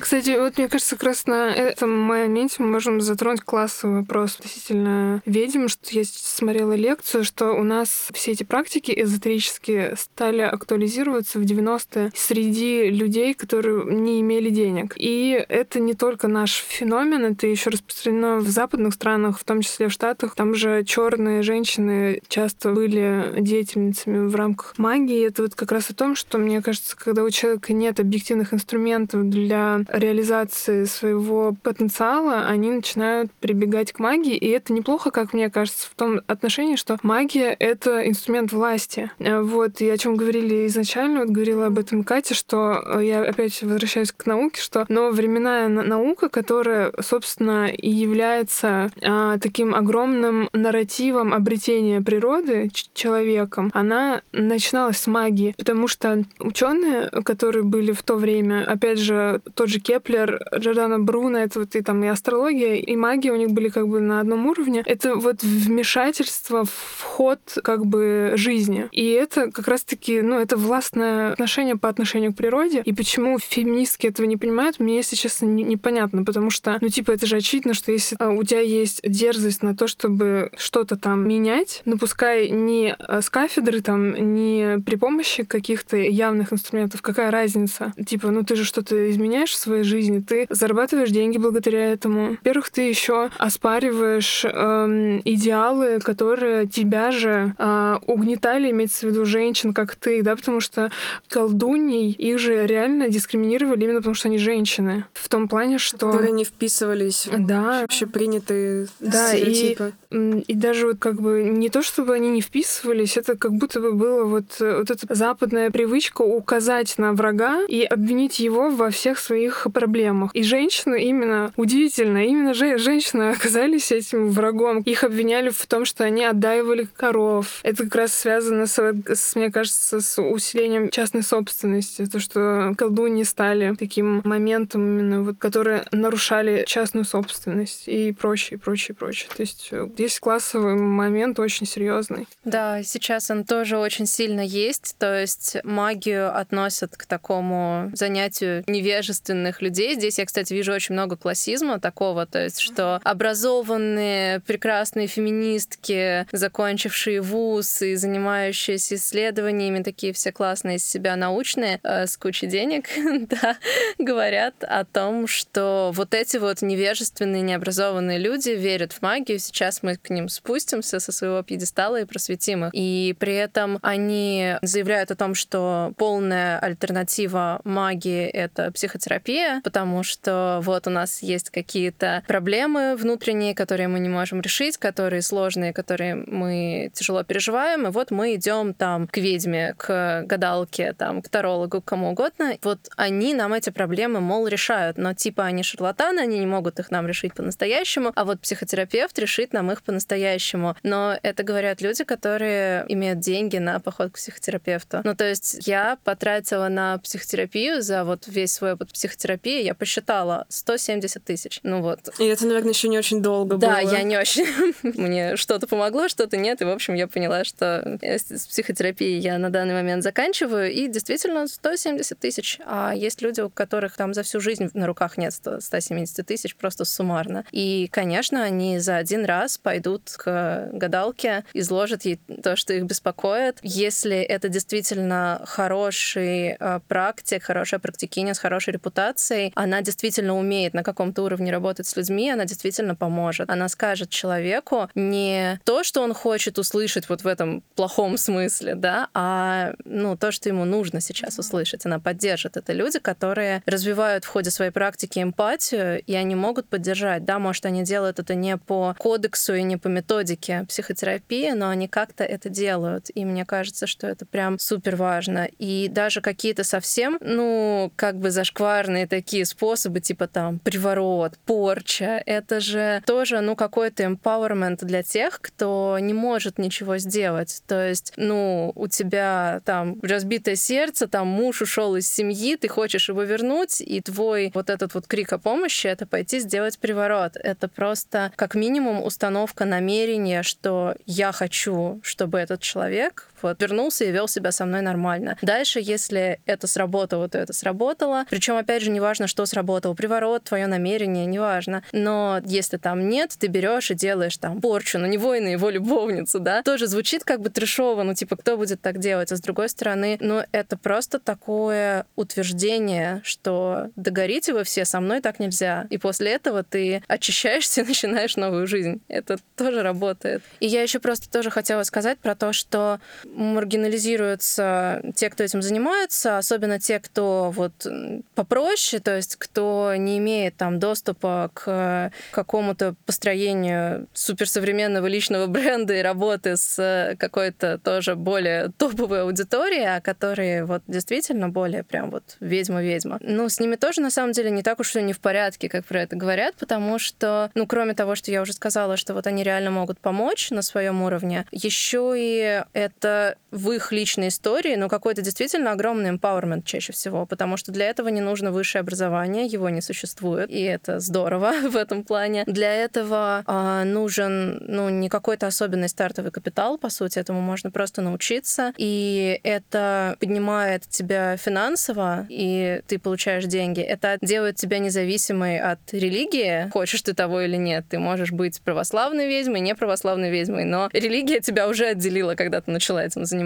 [0.00, 5.22] Кстати, вот мне кажется, как раз на этом моменте мы можем затронуть классовый вопрос относительно
[5.26, 11.42] ведьм, что я смотрела лекцию, что у нас все эти практики эзотерические стали актуализироваться в
[11.42, 14.94] 90-е среди людей, которые не имели денег.
[14.96, 19.88] И это не только наш феномен, это еще распространено в западных странах, в том числе
[19.88, 20.34] в Штатах.
[20.34, 25.26] Там же черные женщины часто были деятельницами в рамках магии.
[25.26, 29.28] Это вот как раз о том, что, мне кажется, когда у человека нет объективных инструментов
[29.28, 34.36] для реализации своего потенциала, они начинают прибегать к магии.
[34.36, 39.10] И это неплохо, как мне кажется, в том отношении, что магия— это инструмент власти.
[39.18, 43.83] Вот, и о чем говорили изначально, вот говорила об этом Катя, что я опять возвращаюсь
[43.84, 52.00] возвращаюсь к науке, что нововременная наука, которая, собственно, и является а, таким огромным нарративом обретения
[52.00, 58.98] природы человеком, она начиналась с магии, потому что ученые, которые были в то время, опять
[58.98, 63.36] же, тот же Кеплер, Джордано Бруно, это вот и там и астрология, и магия у
[63.36, 64.82] них были как бы на одном уровне.
[64.86, 68.88] Это вот вмешательство в ход как бы жизни.
[68.92, 72.80] И это как раз-таки, ну, это властное отношение по отношению к природе.
[72.84, 76.88] И почему феминизм феминистки этого не понимают, мне, если честно, не, непонятно, потому что, ну,
[76.88, 80.96] типа, это же очевидно, что если а, у тебя есть дерзость на то, чтобы что-то
[80.96, 87.02] там менять, ну, пускай не а, с кафедры, там, не при помощи каких-то явных инструментов,
[87.02, 87.92] какая разница?
[88.06, 92.30] Типа, ну, ты же что-то изменяешь в своей жизни, ты зарабатываешь деньги благодаря этому.
[92.30, 99.74] Во-первых, ты еще оспариваешь эм, идеалы, которые тебя же э, угнетали, имеется в виду женщин,
[99.74, 100.92] как ты, да, потому что
[101.28, 105.04] колдуней их же реально дискриминировали игнорировали именно потому, что они женщины.
[105.12, 106.10] В том плане, что...
[106.10, 107.80] Которые не вписывались да.
[107.80, 109.92] в общепринятые да, стереотипы.
[110.10, 113.80] И, и даже вот как бы не то, чтобы они не вписывались, это как будто
[113.80, 119.18] бы было вот, вот эта западная привычка указать на врага и обвинить его во всех
[119.18, 120.30] своих проблемах.
[120.34, 124.80] И женщины именно, удивительно, именно же, женщины оказались этим врагом.
[124.80, 127.60] Их обвиняли в том, что они отдаивали коров.
[127.62, 132.06] Это как раз связано, с, с мне кажется, с усилением частной собственности.
[132.06, 138.58] То, что колдуньи стали стали таким моментом именно, вот, которые нарушали частную собственность и прочее,
[138.58, 139.30] прочее, прочее.
[139.34, 142.26] То есть э, здесь классовый момент очень серьезный.
[142.44, 144.96] Да, сейчас он тоже очень сильно есть.
[144.98, 149.94] То есть магию относят к такому занятию невежественных людей.
[149.94, 157.20] Здесь я, кстати, вижу очень много классизма такого, то есть что образованные, прекрасные феминистки, закончившие
[157.20, 162.88] вуз и занимающиеся исследованиями, такие все классные из себя научные, э, с кучей денег,
[163.28, 163.43] да,
[163.98, 169.96] говорят о том, что вот эти вот невежественные, необразованные люди верят в магию, сейчас мы
[169.96, 172.70] к ним спустимся со своего пьедестала и просветим их.
[172.72, 180.60] И при этом они заявляют о том, что полная альтернатива магии— это психотерапия, потому что
[180.62, 186.14] вот у нас есть какие-то проблемы внутренние, которые мы не можем решить, которые сложные, которые
[186.14, 191.80] мы тяжело переживаем, и вот мы идем там к ведьме, к гадалке, там, к тарологу,
[191.80, 192.56] к кому угодно.
[192.62, 196.90] Вот они нам эти проблемы, мол, решают, но типа они шарлатаны, они не могут их
[196.90, 200.76] нам решить по-настоящему, а вот психотерапевт решит нам их по-настоящему.
[200.82, 205.00] Но это говорят люди, которые имеют деньги на поход к психотерапевту.
[205.04, 210.46] Ну, то есть я потратила на психотерапию за вот весь свой опыт психотерапии, я посчитала
[210.48, 211.60] 170 тысяч.
[211.62, 212.00] Ну вот.
[212.18, 213.90] И это, наверное, еще не очень долго да, было.
[213.90, 214.46] Да, я не очень.
[214.82, 216.60] Мне что-то помогло, что-то нет.
[216.62, 220.72] И, в общем, я поняла, что с психотерапией я на данный момент заканчиваю.
[220.72, 222.58] И действительно 170 тысяч.
[222.64, 226.84] А есть люди, у которых там за всю жизнь на руках нет 170 тысяч, просто
[226.84, 227.44] суммарно.
[227.52, 233.58] И, конечно, они за один раз пойдут к гадалке, изложат ей то, что их беспокоит.
[233.62, 240.82] Если это действительно хороший э, практик, хорошая практикиня с хорошей репутацией, она действительно умеет на
[240.82, 243.50] каком-то уровне работать с людьми, она действительно поможет.
[243.50, 249.08] Она скажет человеку не то, что он хочет услышать вот в этом плохом смысле, да,
[249.14, 251.86] а ну, то, что ему нужно сейчас услышать.
[251.86, 252.56] Она поддержит.
[252.56, 257.24] Это люди, которые развивают в ходе своей практики эмпатию, и они могут поддержать.
[257.24, 261.86] Да, может, они делают это не по кодексу и не по методике психотерапии, но они
[261.86, 263.10] как-то это делают.
[263.14, 265.48] И мне кажется, что это прям супер важно.
[265.58, 272.60] И даже какие-то совсем, ну, как бы зашкварные такие способы, типа там приворот, порча, это
[272.60, 277.62] же тоже, ну, какой-то empowerment для тех, кто не может ничего сделать.
[277.66, 282.93] То есть, ну, у тебя там разбитое сердце, там муж ушел из семьи, ты хочешь
[283.08, 287.36] его вернуть, и твой вот этот вот крик о помощи— это пойти сделать приворот.
[287.36, 294.10] Это просто как минимум установка намерения, что я хочу, чтобы этот человек вот вернулся и
[294.10, 295.36] вел себя со мной нормально.
[295.42, 298.24] Дальше, если это сработало, то это сработало.
[298.30, 301.82] Причем, опять же, неважно, что сработало, приворот, твое намерение, неважно.
[301.92, 305.70] Но если там нет, ты берешь и делаешь там порчу на него и на его
[305.70, 309.32] любовницу, да, тоже звучит как бы трешово, ну типа, кто будет так делать?
[309.32, 315.20] А с другой стороны, ну это просто такое утверждение, что догорите вы все, со мной
[315.20, 315.86] так нельзя.
[315.90, 319.02] И после этого ты очищаешься и начинаешь новую жизнь.
[319.08, 320.42] Это тоже работает.
[320.60, 323.00] И я еще просто тоже хотела сказать про то, что
[323.34, 327.86] маргинализируются те, кто этим занимается, особенно те, кто вот
[328.34, 336.02] попроще, то есть кто не имеет там доступа к какому-то построению суперсовременного личного бренда и
[336.02, 343.18] работы с какой-то тоже более топовой аудиторией, а которые вот действительно более прям вот ведьма-ведьма.
[343.20, 345.84] Ну, с ними тоже на самом деле не так уж все не в порядке, как
[345.84, 349.42] про это говорят, потому что, ну, кроме того, что я уже сказала, что вот они
[349.42, 353.43] реально могут помочь на своем уровне, еще и это Uh.
[353.54, 358.08] В их личной истории, но какой-то действительно огромный empowerment чаще всего, потому что для этого
[358.08, 362.44] не нужно высшее образование, его не существует, и это здорово в этом плане.
[362.46, 368.02] Для этого э, нужен, ну, не какой-то особенный стартовый капитал, по сути, этому можно просто
[368.02, 373.80] научиться, и это поднимает тебя финансово, и ты получаешь деньги.
[373.80, 377.84] Это делает тебя независимой от религии, хочешь ты того или нет.
[377.88, 382.70] Ты можешь быть православной ведьмой, не православной ведьмой, но религия тебя уже отделила, когда ты
[382.72, 383.43] начала этим заниматься.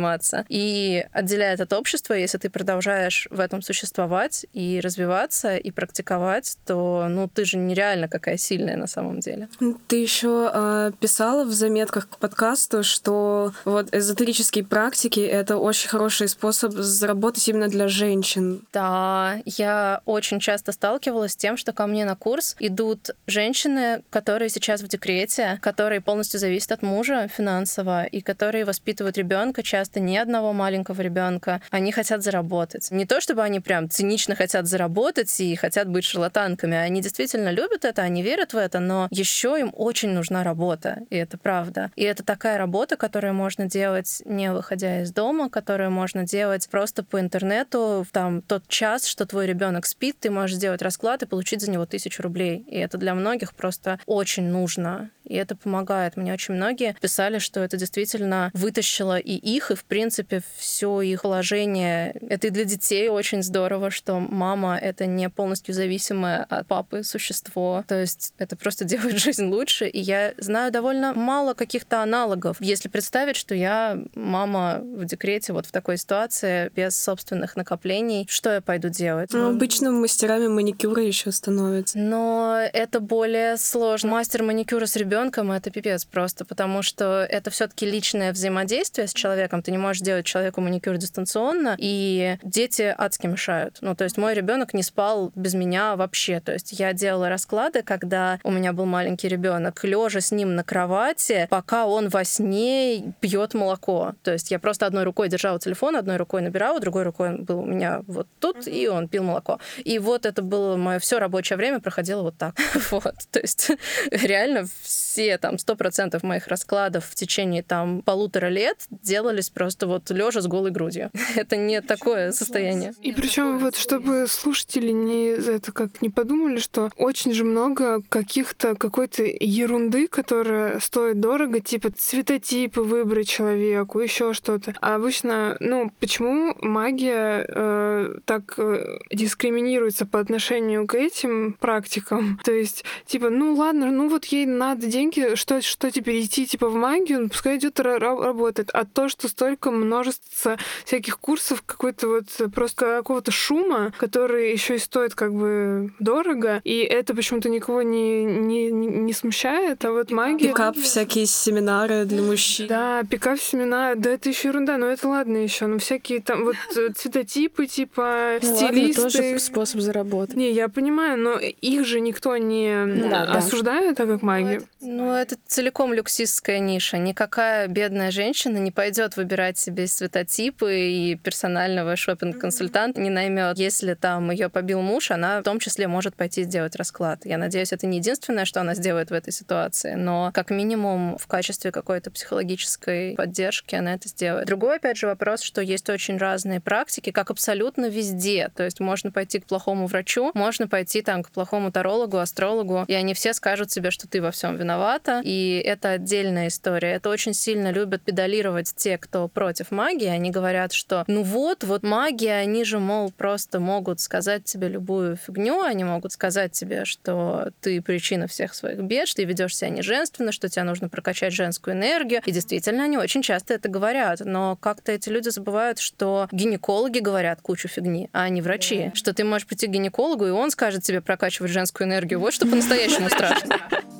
[0.49, 7.07] И отделяет от общества, если ты продолжаешь в этом существовать и развиваться, и практиковать, то
[7.09, 9.49] ну ты же нереально какая сильная на самом деле.
[9.89, 16.29] Ты еще э, писала в заметках к подкасту, что вот эзотерические практики— это очень хороший
[16.29, 18.67] способ заработать именно для женщин.
[18.73, 24.49] Да, я очень часто сталкивалась с тем, что ко мне на курс идут женщины, которые
[24.49, 30.01] сейчас в декрете, которые полностью зависят от мужа финансово и которые воспитывают ребенка часто часто
[30.01, 32.91] ни одного маленького ребенка, они хотят заработать.
[32.91, 37.85] Не то, чтобы они прям цинично хотят заработать и хотят быть шарлатанками, они действительно любят
[37.85, 41.91] это, они верят в это, но еще им очень нужна работа, и это правда.
[41.97, 47.03] И это такая работа, которую можно делать не выходя из дома, которую можно делать просто
[47.03, 51.63] по интернету, там тот час, что твой ребенок спит, ты можешь сделать расклад и получить
[51.63, 52.65] за него тысячу рублей.
[52.69, 56.17] И это для многих просто очень нужно и это помогает.
[56.17, 61.23] Мне очень многие писали, что это действительно вытащило и их, и, в принципе, все их
[61.23, 62.15] положение.
[62.29, 67.85] Это и для детей очень здорово, что мама— это не полностью зависимое от папы существо.
[67.87, 69.87] То есть это просто делает жизнь лучше.
[69.87, 72.57] И я знаю довольно мало каких-то аналогов.
[72.61, 78.53] Если представить, что я мама в декрете вот в такой ситуации, без собственных накоплений, что
[78.53, 79.31] я пойду делать?
[79.33, 81.99] Ну, обычно мастерами маникюра еще становятся.
[81.99, 84.11] Но это более сложно.
[84.11, 89.13] Мастер маникюра с ребенком ребенком это пипец просто, потому что это все-таки личное взаимодействие с
[89.13, 89.58] человеком.
[89.63, 93.79] Ты не можешь делать человеку маникюр дистанционно, и дети адски мешают.
[93.81, 96.41] Ну, то есть мой ребенок не спал без меня вообще.
[96.41, 100.65] То есть я делала расклады, когда у меня был маленький ребенок, лежа с ним на
[100.65, 104.15] кровати, пока он во сне пьет молоко.
[104.23, 107.61] То есть я просто одной рукой держала телефон, одной рукой набирала, другой рукой он был
[107.61, 109.59] у меня вот тут, и он пил молоко.
[109.85, 112.55] И вот это было мое все рабочее время проходило вот так.
[112.91, 113.15] вот.
[113.31, 113.71] То есть
[114.11, 115.08] реально все
[115.41, 120.47] там сто процентов моих раскладов в течение там полутора лет делались просто вот лежа с
[120.47, 121.11] голой грудью.
[121.37, 122.93] это не такое состояние.
[123.03, 128.75] И причем вот чтобы слушатели не это как не подумали, что очень же много каких-то
[128.75, 134.75] какой-то ерунды, которая стоит дорого, типа цветотипы выбрать человеку, еще что-то.
[134.81, 142.39] А обычно, ну, почему магия э, так э, дискриминируется по отношению к этим практикам?
[142.45, 146.69] То есть, типа, ну ладно, ну вот ей надо деньги, что, что теперь идти типа
[146.69, 148.71] в магию, ну, пускай идет работает.
[148.73, 154.79] А то, что столько множество всяких курсов, какой-то вот просто какого-то шума, который еще и
[154.79, 160.49] стоит как бы дорого, и это почему-то никого не, не, не смущает, а вот магия...
[160.49, 162.67] Пикап, всякие семинары для мужчин.
[162.67, 166.57] Да, пикап семинары, да это еще ерунда, но это ладно еще, но всякие там вот
[166.77, 169.03] э, цветотипы, типа ну, стилисты.
[169.03, 170.37] Ладно, тоже способ заработать.
[170.37, 174.63] Не, я понимаю, но их же никто не да, осуждает, так как магия.
[174.99, 176.99] Ну, это целиком люксистская ниша.
[176.99, 183.59] Никакая бедная женщина не пойдет выбирать себе цветотипы и персонального шопинг-консультанта не наймет.
[183.59, 187.25] Если там ее побил муж, она в том числе может пойти сделать расклад.
[187.25, 191.29] Я надеюсь, это не единственное, что она сделает в этой ситуации, но как минимум в
[191.29, 194.49] качестве какой-то психологической поддержки она это сделает.
[194.49, 198.51] Другой, опять же, вопрос, что есть очень разные практики, как абсолютно везде.
[198.57, 202.95] То есть можно пойти к плохому врачу, можно пойти там к плохому тарологу, астрологу, и
[202.95, 206.93] они все скажут себе, что ты во всем виновата, и это отдельная история.
[206.93, 210.07] Это очень сильно любят педалировать те, кто против магии.
[210.07, 215.17] Они говорят, что ну вот, вот магия, они же, мол, просто могут сказать тебе любую
[215.17, 219.71] фигню, они могут сказать тебе, что ты причина всех своих бед, что ты ведешь себя
[219.71, 222.23] неженственно, что тебе нужно прокачать женскую энергию.
[222.25, 224.21] И действительно, они очень часто это говорят.
[224.25, 228.85] Но как-то эти люди забывают, что гинекологи говорят кучу фигни, а не врачи.
[228.87, 228.95] Да.
[228.95, 232.21] Что ты можешь прийти к гинекологу, и он скажет тебе прокачивать женскую энергию.
[232.21, 233.57] Вот что по-настоящему страшно.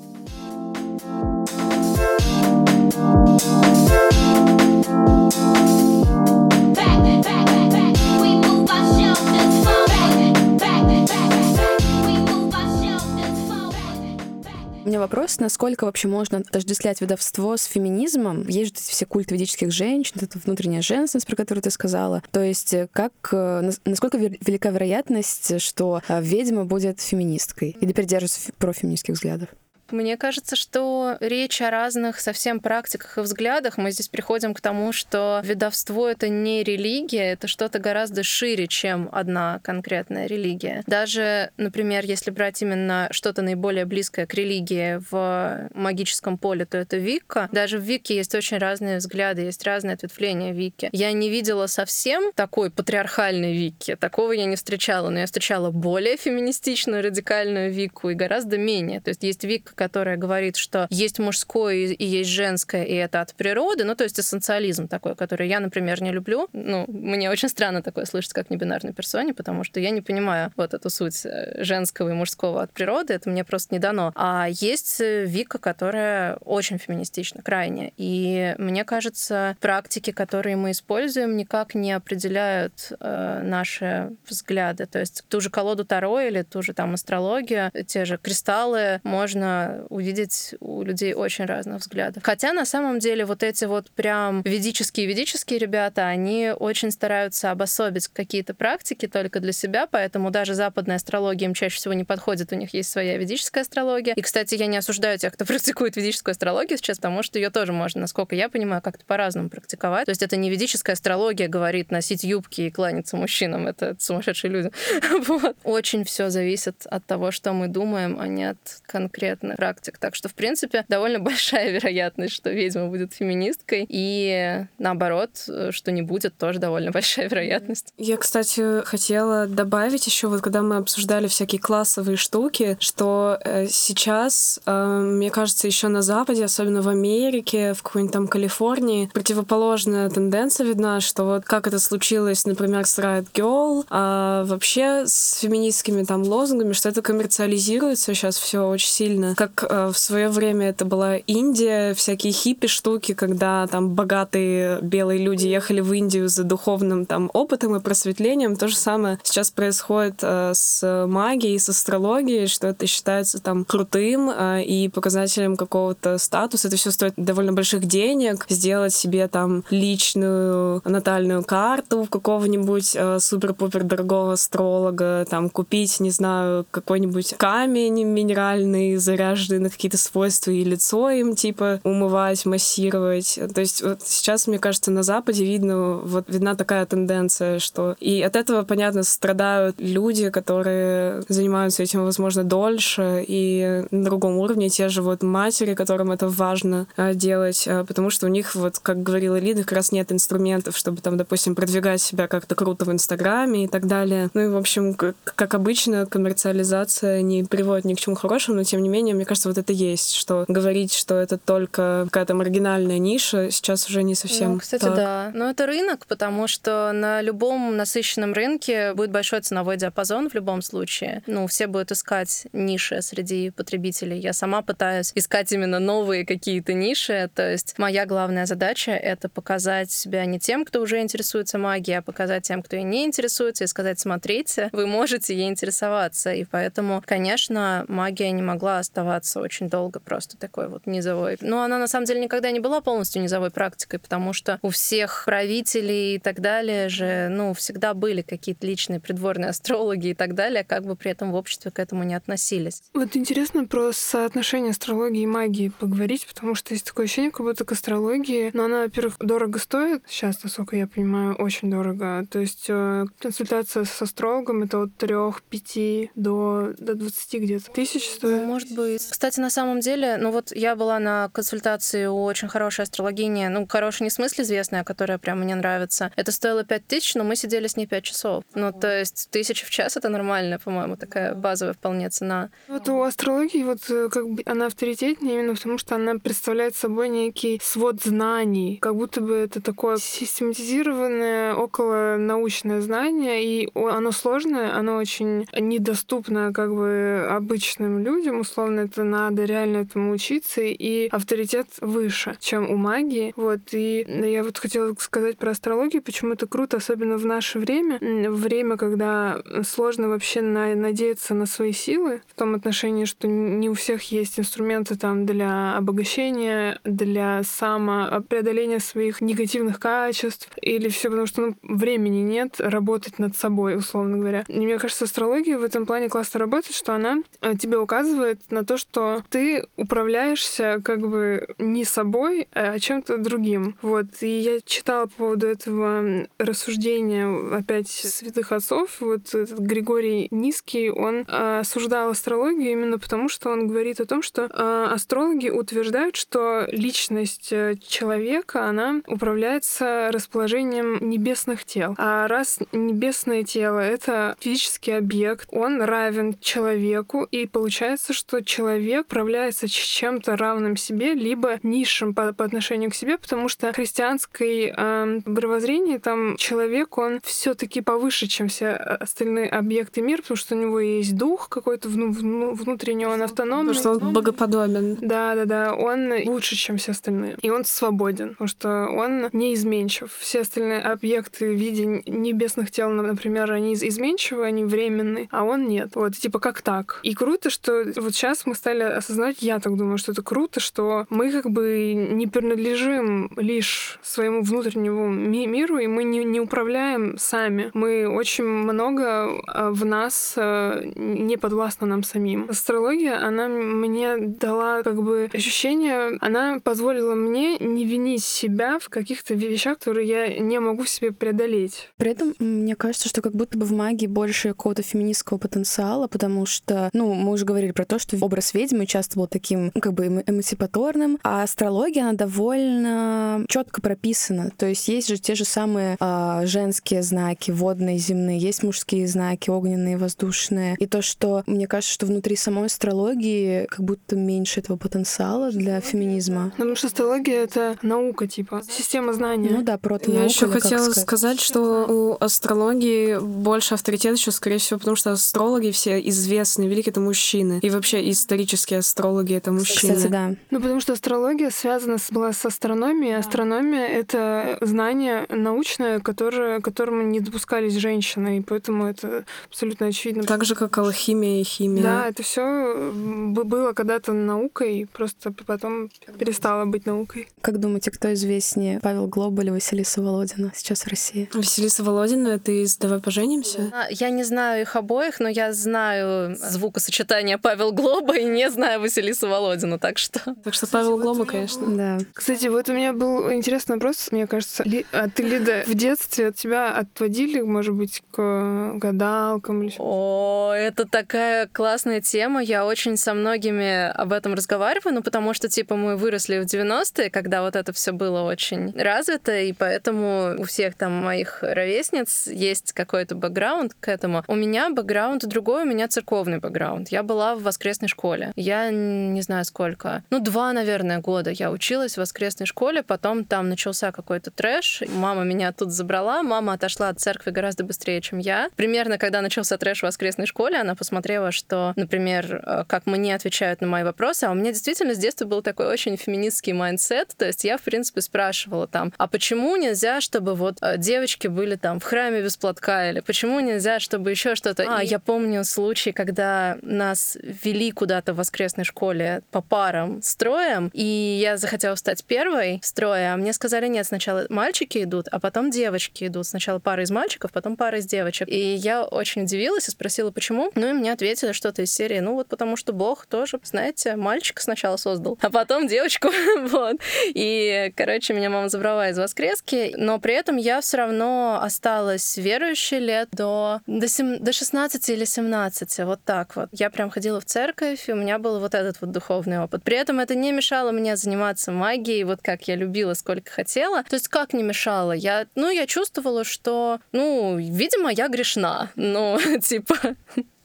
[14.89, 18.49] У меня вопрос, насколько вообще можно отождествлять ведовство с феминизмом?
[18.49, 22.23] Есть же все культы ведических женщин, это внутренняя женственность, про которую ты сказала.
[22.33, 28.51] То есть э, как, э, насколько велика вероятность, что э, ведьма будет феминисткой или придерживается
[28.59, 29.51] профеминистских взглядов?
[29.91, 33.79] Мне кажется, что речь о разных совсем практиках и взглядах.
[33.79, 39.09] Мы здесь приходим к тому, что ведовство— это не религия, это что-то гораздо шире, чем
[39.13, 40.83] одна конкретная религия.
[40.87, 46.97] Даже, например, если брать именно что-то наиболее близкое к религии в магическом поле, то это
[46.97, 47.49] Вика.
[47.53, 50.91] Даже в Вике есть очень разные взгляды, есть разные ответвления Вики.
[50.93, 53.97] Я не видела совсем такой патриархальной Вики.
[53.97, 59.01] Такого я не встречала, но я встречала более феминистичную, радикальную Вику и гораздо менее.
[59.01, 63.35] То есть есть Вика, которая говорит, что есть мужское и есть женское, и это от
[63.35, 66.49] природы, ну, то есть эссенциализм такой, который я, например, не люблю.
[66.53, 70.75] Ну, мне очень странно такое слышать, как небинарной персоне, потому что я не понимаю вот
[70.75, 74.13] эту суть э, женского и мужского от природы, это мне просто не дано.
[74.17, 77.93] А есть э, Вика, которая очень феминистична, крайне.
[77.97, 84.87] И мне кажется, практики, которые мы используем, никак не определяют э, наши взгляды.
[84.87, 89.68] То есть ту же колоду Таро или ту же там астрологию, те же кристаллы можно
[89.89, 92.23] увидеть у людей очень разных взглядов.
[92.25, 98.55] Хотя на самом деле вот эти вот прям ведические-ведические ребята, они очень стараются обособить какие-то
[98.55, 102.75] практики только для себя, поэтому даже западная астрология им чаще всего не подходит, у них
[102.75, 104.15] есть своя ведическая астрология.
[104.15, 107.73] И, кстати, я не осуждаю тех, кто практикует ведическую астрологию сейчас, потому что ее тоже
[107.73, 110.07] можно, насколько я понимаю, как-то по-разному практиковать.
[110.07, 114.71] То есть это не ведическая астрология говорит носить юбки и кланяться мужчинам, это сумасшедшие люди.
[115.65, 119.99] Очень все зависит от того, что мы думаем, а не от конкретных практик.
[119.99, 125.31] Так что, в принципе, довольно большая вероятность, что ведьма будет феминисткой, и наоборот,
[125.71, 127.93] что не будет, тоже довольно большая вероятность.
[127.99, 134.61] Я, кстати, хотела добавить еще, вот когда мы обсуждали всякие классовые штуки, что э, сейчас,
[134.65, 140.67] э, мне кажется, еще на Западе, особенно в Америке, в какой-нибудь там Калифорнии, противоположная тенденция
[140.67, 146.23] видна, что вот как это случилось, например, с Riot Girl, а вообще с феминистскими там
[146.23, 149.35] лозунгами, что это коммерциализируется сейчас все очень сильно.
[149.35, 155.19] Как э, в свое время это была Индия, всякие хиппи штуки, когда там богатые белые
[155.19, 158.57] люди ехали в Индию за духовным там опытом и просветлением.
[158.57, 164.31] То же самое сейчас происходит э, с магией, с астрологией, что это считается там крутым
[164.31, 166.69] э, и показателем какого-то статуса.
[166.69, 168.45] Это все стоит довольно больших денег.
[168.49, 177.35] Сделать себе там личную натальную карту какого-нибудь супер-пупер дорогого астролога, там купить, не знаю, какой-нибудь
[177.39, 183.39] камень минеральный, заряженный на какие-то свойства, и лицо им типа умывать, массировать.
[183.55, 188.23] То есть вот сейчас, мне кажется, на Западе видно, вот видна такая тенденция, что и
[188.23, 194.89] от этого, понятно, страдают люди, которые занимаются этим, возможно, дольше, и на другом уровне те
[194.89, 199.03] же вот матери, которым это важно э, делать, э, потому что у них, вот, как
[199.03, 203.65] говорила Лида, как раз нет инструментов, чтобы там, допустим, продвигать себя как-то круто в Инстаграме
[203.65, 204.31] и так далее.
[204.35, 208.83] Ну и, в общем, как обычно, коммерциализация не приводит ни к чему хорошему, но тем
[208.83, 213.51] не менее, мне кажется, вот это есть, что говорить, что это только какая-то маргинальная ниша,
[213.51, 214.95] сейчас уже не совсем ну, кстати, так.
[214.95, 215.31] да.
[215.35, 220.63] Но это рынок, потому что на любом насыщенном рынке будет большой ценовой диапазон в любом
[220.63, 221.23] случае.
[221.27, 224.19] Ну, все будут искать ниши среди потребителей.
[224.19, 227.29] Я сама пытаюсь искать именно новые какие-то ниши.
[227.35, 232.03] То есть моя главная задача— это показать себя не тем, кто уже интересуется магией, а
[232.03, 236.33] показать тем, кто и не интересуется, и сказать, смотрите, вы можете ей интересоваться.
[236.33, 239.08] И поэтому, конечно, магия не могла оставаться
[239.41, 241.37] очень долго просто такой вот низовой.
[241.41, 245.25] Но она на самом деле никогда не была полностью низовой практикой, потому что у всех
[245.27, 250.65] правителей и так далее же, ну, всегда были какие-то личные придворные астрологи и так далее,
[250.65, 252.83] как бы при этом в обществе к этому не относились.
[252.95, 257.65] Вот интересно про соотношение астрологии и магии поговорить, потому что есть такое ощущение, как будто
[257.65, 262.27] к астрологии, но она, во-первых, дорого стоит, сейчас, насколько я понимаю, очень дорого.
[262.31, 268.45] То есть э, консультация с астрологом это от 3-5 до, до 20 где-то тысяч стоит.
[268.45, 268.98] Может быть.
[269.11, 273.67] Кстати, на самом деле, ну вот я была на консультации у очень хорошей астрологини, ну,
[273.67, 276.11] хорошей не в смысле известная, которая прям мне нравится.
[276.17, 278.45] Это стоило 5 тысяч, но мы сидели с ней 5 часов.
[278.55, 282.51] Ну, то есть тысяча в час— это нормально, по-моему, такая базовая вполне цена.
[282.69, 287.09] Вот у астрологии вот э, как бы она авторитетнее именно потому, что она представляет собой
[287.09, 294.75] некий свод знаний, как будто бы это такое систематизированное около научное знание, и оно сложное,
[294.75, 301.69] оно очень недоступно как бы обычным людям, условно, это надо реально этому учиться, и авторитет
[301.81, 303.33] выше, чем у магии.
[303.37, 307.99] Вот, и я вот хотела сказать про астрологию, почему это круто, особенно в наше время,
[308.01, 313.75] время, когда сложно вообще на, надеяться на свои силы, в том отношении, что не у
[313.75, 321.41] всех есть инструменты там для обогащения, для самопреодоления своих негативных качеств, или все потому, что
[321.43, 324.45] ну, времени нет работать над собой, условно говоря.
[324.49, 328.65] И мне кажется, астрология в этом плане классно работает, что она э, тебе указывает на
[328.65, 333.77] то, что ты управляешься как бы не собой, а чем-то другим.
[333.83, 334.07] Вот.
[334.21, 339.01] И я читала по поводу этого рассуждения опять святых отцов.
[339.01, 344.23] Вот этот Григорий Низкий, он э, осуждал астрологию именно потому, что он говорит о том,
[344.23, 351.95] что э, астрологи утверждают, что личность человека, она управляется расположением небесных тел.
[351.99, 358.68] А раз небесное тело— это физический объект, он равен человеку, и получается, что человек
[359.01, 364.73] управляется чем-то равным себе, либо низшим по, по отношению к себе, потому что в христианской
[364.77, 370.55] э, мировоззрении там человек, он все таки повыше, чем все остальные объекты мира, потому что
[370.55, 373.75] у него есть дух какой-то вну, вну, внутренний, он автономный.
[373.75, 374.99] Потому что он богоподобен.
[375.01, 377.37] Да-да-да, он лучше, чем все остальные.
[377.43, 380.13] И он свободен, потому что он неизменчив.
[380.19, 385.91] Все остальные объекты в виде небесных тел, например, они изменчивы, они временны, а он нет.
[385.95, 387.01] Вот, типа, как так?
[387.03, 391.07] И круто, что вот сейчас мы стали осознавать, я так думаю, что это круто, что
[391.11, 397.17] мы как бы не принадлежим лишь своему внутреннему ми- миру, и мы не, не управляем
[397.19, 397.71] сами.
[397.75, 402.47] Мы очень много а, в нас а, не подвластно нам самим.
[402.51, 409.35] Астрология, она мне дала как бы ощущение, она позволила мне не винить себя в каких-то
[409.35, 411.91] вещах, которые я не могу себе преодолеть.
[411.97, 416.45] При этом мне кажется, что как будто бы в магии больше какого-то феминистского потенциала, потому
[416.47, 419.95] что, ну, мы уже говорили про то, что образ ведьмы часто был таким, ну, как
[419.95, 424.51] бы эмансипаторным, а астрология, она довольно четко прописана.
[424.57, 429.51] То есть есть же те же самые э, женские знаки, водные, земные, есть мужские знаки,
[429.51, 430.77] огненные, воздушные.
[430.79, 435.81] И то, что мне кажется, что внутри самой астрологии как будто меньше этого потенциала для
[435.81, 436.53] феминизма.
[436.57, 439.51] Потому что астрология— это наука, типа, система знания.
[439.51, 444.79] Ну да, прото Я еще хотела сказать, что у астрологии больше авторитет еще, скорее всего,
[444.79, 447.59] потому что астрологи все известные, великие— это мужчины.
[447.63, 449.95] И вообще исторические астрологи— это мужчины.
[449.95, 450.35] Кстати, да.
[450.51, 453.15] Ну, потому что астрология связана с, была с астрономией.
[453.15, 453.19] Да.
[453.19, 460.23] Астрономия— это знание научное, которое, которому не допускались женщины, и поэтому это абсолютно очевидно.
[460.23, 461.83] Так же, как алхимия и химия.
[461.83, 467.29] Да, это все было когда-то наукой, просто потом перестало быть наукой.
[467.41, 471.29] Как думаете, кто известнее, Павел Глоба или Василиса Володина сейчас в России?
[471.33, 473.73] Василиса Володина— это из «Давай поженимся»?
[473.91, 479.27] Я не знаю их обоих, но я знаю звукосочетание Павел Глоба и не знаю Василиса
[479.27, 480.21] Володина, так что...
[480.45, 481.67] Так что Павел Глоба, конечно.
[481.67, 481.99] Да.
[482.13, 484.63] Кстати, вот у меня был интересный вопрос, мне кажется.
[484.65, 490.53] Ли, а ты, Лида, в детстве от тебя отводили, может быть, к гадалкам или О,
[490.55, 492.43] это такая классная тема.
[492.43, 497.11] Я очень со многими об этом разговариваю, ну, потому что, типа, мы выросли в 90-е,
[497.11, 502.73] когда вот это все было очень развито, и поэтому у всех там моих ровесниц есть
[502.73, 504.25] какой-то бэкграунд к этому.
[504.27, 506.89] У меня бэкграунд другой, у меня церковный бэкграунд.
[506.91, 508.08] Я была в воскресной школе.
[508.37, 513.49] Я не знаю сколько, ну, два, наверное, года я училась в воскресной школе, потом там
[513.49, 514.83] начался какой-то трэш.
[514.89, 518.51] Мама меня тут забрала, мама отошла от церкви гораздо быстрее, чем я.
[518.57, 523.61] Примерно, когда начался трэш в воскресной школе, она посмотрела, что, например, э, как мне отвечают
[523.61, 527.27] на мои вопросы, а у меня действительно с детства был такой очень феминистский mindset, то
[527.27, 531.81] есть я, в принципе, спрашивала там, а почему нельзя, чтобы вот э, девочки были там
[531.81, 534.65] в храме без платка, или почему нельзя, чтобы еще что-то.
[534.69, 540.85] А, я помню случай, когда нас вели куда-то в воскресной школе по парам строем, и
[541.21, 546.07] я захотела стать первой строя, а мне сказали, нет, сначала мальчики идут, а потом девочки
[546.07, 546.27] идут.
[546.27, 548.29] Сначала пара из мальчиков, потом пара из девочек.
[548.29, 550.53] И я очень удивилась и спросила, почему.
[550.55, 554.43] Ну и мне ответили что-то из серии, ну вот потому что Бог тоже, знаете, мальчика
[554.43, 556.09] сначала создал, а потом девочку.
[556.43, 556.77] вот.
[557.07, 562.79] И, короче, меня мама забрала из воскрески, но при этом я все равно осталась верующей
[562.79, 566.49] лет до, до, 7, до 16 или 17, вот так вот.
[566.53, 569.63] Я прям ходила в церковь, и у меня был вот этот вот духовный опыт.
[569.63, 573.83] При этом это не мешало мне заниматься магией, вот как я любила, сколько хотела.
[573.85, 574.93] То есть как не мешало?
[574.93, 578.71] Я, ну, я чувствовала, что, ну, видимо, я грешна.
[578.77, 579.77] Ну, типа,